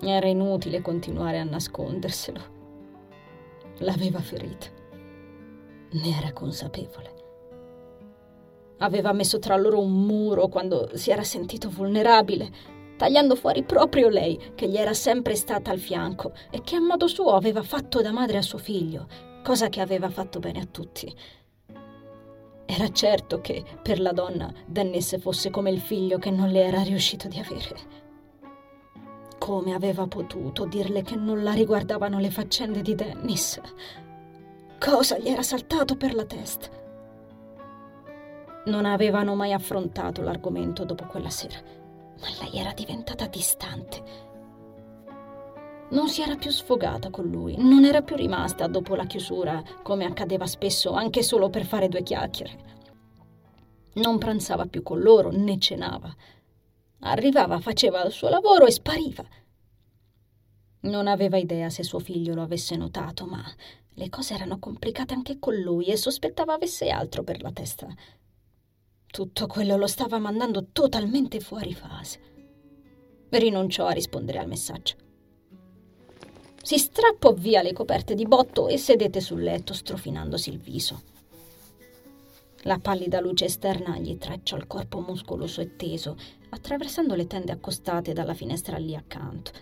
Era 0.00 0.26
inutile 0.28 0.80
continuare 0.80 1.38
a 1.38 1.44
nasconderselo. 1.44 2.56
L'aveva 3.78 4.20
ferita. 4.20 4.66
Ne 5.90 6.16
era 6.16 6.32
consapevole. 6.32 7.14
Aveva 8.78 9.12
messo 9.12 9.38
tra 9.38 9.56
loro 9.56 9.80
un 9.80 10.04
muro 10.06 10.48
quando 10.48 10.96
si 10.96 11.10
era 11.10 11.24
sentito 11.24 11.68
vulnerabile, 11.68 12.50
tagliando 12.98 13.36
fuori 13.36 13.62
proprio 13.62 14.10
lei, 14.10 14.52
che 14.54 14.68
gli 14.68 14.76
era 14.76 14.92
sempre 14.92 15.36
stata 15.36 15.70
al 15.70 15.78
fianco 15.78 16.32
e 16.50 16.60
che 16.60 16.76
a 16.76 16.80
modo 16.80 17.06
suo 17.06 17.30
aveva 17.30 17.62
fatto 17.62 18.02
da 18.02 18.12
madre 18.12 18.36
a 18.36 18.42
suo 18.42 18.58
figlio, 18.58 19.06
cosa 19.42 19.70
che 19.70 19.80
aveva 19.80 20.10
fatto 20.10 20.40
bene 20.40 20.60
a 20.60 20.66
tutti. 20.70 21.10
Era 22.66 22.90
certo 22.90 23.40
che 23.40 23.64
per 23.80 23.98
la 23.98 24.12
donna 24.12 24.52
Dennis 24.66 25.18
fosse 25.20 25.48
come 25.48 25.70
il 25.70 25.80
figlio 25.80 26.18
che 26.18 26.30
non 26.30 26.50
le 26.50 26.64
era 26.64 26.82
riuscito 26.82 27.26
di 27.26 27.38
avere. 27.38 27.76
Come 29.38 29.72
aveva 29.72 30.06
potuto 30.06 30.66
dirle 30.66 31.00
che 31.02 31.14
non 31.14 31.42
la 31.42 31.52
riguardavano 31.52 32.18
le 32.18 32.30
faccende 32.30 32.82
di 32.82 32.94
Dennis? 32.94 33.58
Cosa 34.78 35.16
gli 35.16 35.28
era 35.28 35.42
saltato 35.42 35.96
per 35.96 36.14
la 36.14 36.24
testa? 36.24 36.68
Non 38.66 38.84
avevano 38.84 39.34
mai 39.34 39.54
affrontato 39.54 40.20
l'argomento 40.20 40.84
dopo 40.84 41.06
quella 41.06 41.30
sera, 41.30 41.58
ma 42.20 42.28
lei 42.40 42.58
era 42.58 42.72
diventata 42.72 43.26
distante. 43.26 44.26
Non 45.90 46.08
si 46.08 46.20
era 46.20 46.36
più 46.36 46.50
sfogata 46.50 47.08
con 47.08 47.26
lui, 47.26 47.56
non 47.56 47.84
era 47.84 48.02
più 48.02 48.16
rimasta 48.16 48.66
dopo 48.66 48.94
la 48.94 49.06
chiusura, 49.06 49.62
come 49.82 50.04
accadeva 50.04 50.46
spesso, 50.46 50.92
anche 50.92 51.22
solo 51.22 51.48
per 51.48 51.64
fare 51.64 51.88
due 51.88 52.02
chiacchiere. 52.02 52.76
Non 53.94 54.18
pranzava 54.18 54.66
più 54.66 54.82
con 54.82 55.00
loro, 55.00 55.30
né 55.30 55.58
cenava. 55.58 56.14
Arrivava, 57.00 57.58
faceva 57.60 58.04
il 58.04 58.12
suo 58.12 58.28
lavoro 58.28 58.66
e 58.66 58.70
spariva. 58.70 59.24
Non 60.80 61.06
aveva 61.06 61.38
idea 61.38 61.70
se 61.70 61.82
suo 61.82 61.98
figlio 61.98 62.34
lo 62.34 62.42
avesse 62.42 62.76
notato, 62.76 63.24
ma 63.24 63.42
le 63.94 64.08
cose 64.10 64.34
erano 64.34 64.58
complicate 64.58 65.14
anche 65.14 65.38
con 65.38 65.54
lui 65.56 65.86
e 65.86 65.96
sospettava 65.96 66.54
avesse 66.54 66.88
altro 66.88 67.24
per 67.24 67.40
la 67.42 67.50
testa. 67.50 67.88
Tutto 69.10 69.46
quello 69.46 69.76
lo 69.76 69.86
stava 69.86 70.18
mandando 70.18 70.66
totalmente 70.70 71.40
fuori 71.40 71.74
fase. 71.74 72.20
Rinunciò 73.30 73.86
a 73.86 73.92
rispondere 73.92 74.38
al 74.38 74.46
messaggio. 74.46 74.94
Si 76.62 76.78
strappò 76.78 77.32
via 77.32 77.62
le 77.62 77.72
coperte 77.72 78.14
di 78.14 78.26
botto 78.26 78.68
e 78.68 78.76
sedette 78.76 79.20
sul 79.20 79.42
letto, 79.42 79.72
strofinandosi 79.72 80.50
il 80.50 80.58
viso. 80.58 81.02
La 82.62 82.78
pallida 82.78 83.20
luce 83.20 83.46
esterna 83.46 83.98
gli 83.98 84.18
tracciò 84.18 84.56
il 84.56 84.66
corpo 84.66 85.00
muscoloso 85.00 85.62
e 85.62 85.76
teso, 85.76 86.16
attraversando 86.50 87.14
le 87.14 87.26
tende 87.26 87.52
accostate 87.52 88.12
dalla 88.12 88.34
finestra 88.34 88.76
lì 88.76 88.94
accanto. 88.94 89.52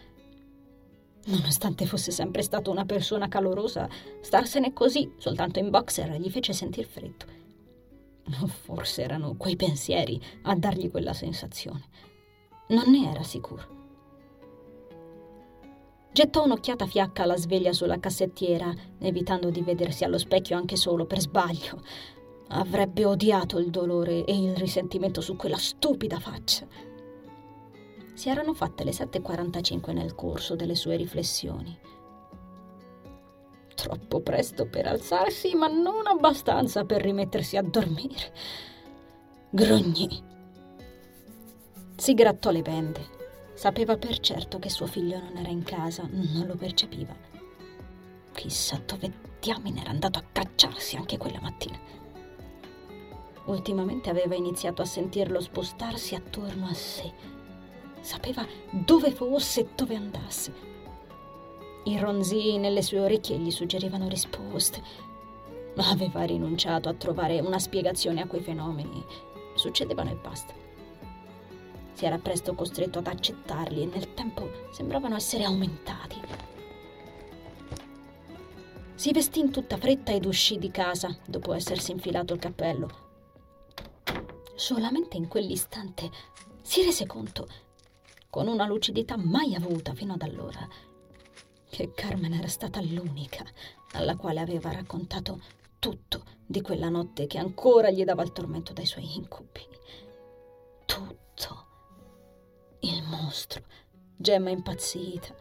Nonostante 1.26 1.86
fosse 1.86 2.10
sempre 2.10 2.42
stata 2.42 2.70
una 2.70 2.84
persona 2.84 3.28
calorosa, 3.28 3.88
starsene 4.20 4.72
così, 4.72 5.12
soltanto 5.18 5.60
in 5.60 5.70
boxer, 5.70 6.20
gli 6.20 6.30
fece 6.30 6.52
sentir 6.52 6.86
freddo. 6.86 7.45
Forse 8.46 9.02
erano 9.02 9.36
quei 9.36 9.56
pensieri 9.56 10.20
a 10.42 10.54
dargli 10.54 10.90
quella 10.90 11.12
sensazione. 11.12 11.84
Non 12.68 12.90
ne 12.90 13.10
era 13.10 13.22
sicuro. 13.22 13.74
Gettò 16.12 16.44
un'occhiata 16.44 16.86
fiacca 16.86 17.24
alla 17.24 17.36
sveglia 17.36 17.72
sulla 17.72 18.00
cassettiera, 18.00 18.74
evitando 18.98 19.50
di 19.50 19.60
vedersi 19.60 20.02
allo 20.02 20.16
specchio 20.16 20.56
anche 20.56 20.76
solo 20.76 21.04
per 21.04 21.20
sbaglio. 21.20 21.82
Avrebbe 22.48 23.04
odiato 23.04 23.58
il 23.58 23.70
dolore 23.70 24.24
e 24.24 24.34
il 24.34 24.56
risentimento 24.56 25.20
su 25.20 25.36
quella 25.36 25.58
stupida 25.58 26.18
faccia. 26.18 26.66
Si 28.14 28.30
erano 28.30 28.54
fatte 28.54 28.82
le 28.82 28.92
7.45 28.92 29.92
nel 29.92 30.14
corso 30.14 30.56
delle 30.56 30.74
sue 30.74 30.96
riflessioni. 30.96 31.78
Troppo 33.76 34.20
presto 34.20 34.66
per 34.66 34.86
alzarsi, 34.86 35.54
ma 35.54 35.68
non 35.68 36.06
abbastanza 36.06 36.84
per 36.84 37.02
rimettersi 37.02 37.58
a 37.58 37.62
dormire. 37.62 38.32
Grugnì. 39.50 40.24
Si 41.94 42.14
grattò 42.14 42.50
le 42.50 42.62
bende. 42.62 43.14
Sapeva 43.52 43.98
per 43.98 44.18
certo 44.18 44.58
che 44.58 44.70
suo 44.70 44.86
figlio 44.86 45.20
non 45.20 45.36
era 45.36 45.50
in 45.50 45.62
casa, 45.62 46.08
non 46.10 46.46
lo 46.46 46.56
percepiva. 46.56 47.14
Chissà 48.32 48.80
dove 48.84 49.12
diamine 49.40 49.82
era 49.82 49.90
andato 49.90 50.18
a 50.18 50.24
cacciarsi 50.32 50.96
anche 50.96 51.18
quella 51.18 51.40
mattina. 51.40 51.78
Ultimamente 53.44 54.08
aveva 54.08 54.34
iniziato 54.34 54.80
a 54.80 54.86
sentirlo 54.86 55.38
spostarsi 55.40 56.14
attorno 56.14 56.66
a 56.66 56.74
sé. 56.74 57.12
Sapeva 58.00 58.44
dove 58.70 59.12
fosse 59.12 59.60
e 59.60 59.68
dove 59.74 59.96
andasse. 59.96 60.75
I 61.86 61.98
ronzii 61.98 62.58
nelle 62.58 62.82
sue 62.82 63.00
orecchie 63.00 63.38
gli 63.38 63.50
suggerivano 63.50 64.08
risposte, 64.08 64.82
ma 65.74 65.88
aveva 65.88 66.22
rinunciato 66.22 66.88
a 66.88 66.94
trovare 66.94 67.40
una 67.40 67.58
spiegazione 67.58 68.20
a 68.20 68.26
quei 68.26 68.42
fenomeni. 68.42 69.04
Succedevano 69.54 70.10
e 70.10 70.14
basta. 70.14 70.52
Si 71.92 72.04
era 72.04 72.18
presto 72.18 72.54
costretto 72.54 72.98
ad 72.98 73.06
accettarli 73.06 73.82
e 73.82 73.86
nel 73.86 74.14
tempo 74.14 74.50
sembravano 74.70 75.16
essere 75.16 75.44
aumentati. 75.44 76.20
Si 78.94 79.12
vestì 79.12 79.40
in 79.40 79.50
tutta 79.50 79.76
fretta 79.76 80.12
ed 80.12 80.26
uscì 80.26 80.58
di 80.58 80.70
casa 80.70 81.16
dopo 81.26 81.52
essersi 81.54 81.92
infilato 81.92 82.34
il 82.34 82.38
cappello 82.38 83.04
solamente 84.56 85.18
in 85.18 85.28
quell'istante 85.28 86.10
si 86.62 86.82
rese 86.82 87.06
conto, 87.06 87.46
con 88.28 88.48
una 88.48 88.66
lucidità 88.66 89.16
mai 89.16 89.54
avuta 89.54 89.94
fino 89.94 90.14
ad 90.14 90.22
allora, 90.22 90.66
che 91.76 91.92
Carmen 91.92 92.32
era 92.32 92.48
stata 92.48 92.80
l'unica 92.80 93.44
alla 93.92 94.16
quale 94.16 94.40
aveva 94.40 94.72
raccontato 94.72 95.42
tutto 95.78 96.24
di 96.46 96.62
quella 96.62 96.88
notte 96.88 97.26
che 97.26 97.36
ancora 97.36 97.90
gli 97.90 98.02
dava 98.02 98.22
il 98.22 98.32
tormento 98.32 98.72
dai 98.72 98.86
suoi 98.86 99.14
incubi. 99.14 99.60
Tutto. 100.86 101.66
Il 102.80 103.02
mostro, 103.02 103.62
Gemma 104.16 104.48
impazzita, 104.48 105.34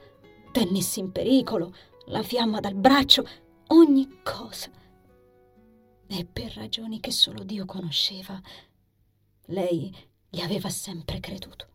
Tennis 0.51 0.97
in 0.97 1.13
pericolo, 1.13 1.73
la 2.07 2.21
fiamma 2.21 2.59
dal 2.59 2.75
braccio, 2.75 3.25
ogni 3.67 4.19
cosa. 4.21 4.69
E 6.05 6.25
per 6.25 6.51
ragioni 6.55 6.99
che 6.99 7.11
solo 7.11 7.43
Dio 7.43 7.63
conosceva, 7.63 8.37
lei 9.45 9.95
gli 10.27 10.41
aveva 10.41 10.67
sempre 10.67 11.21
creduto. 11.21 11.74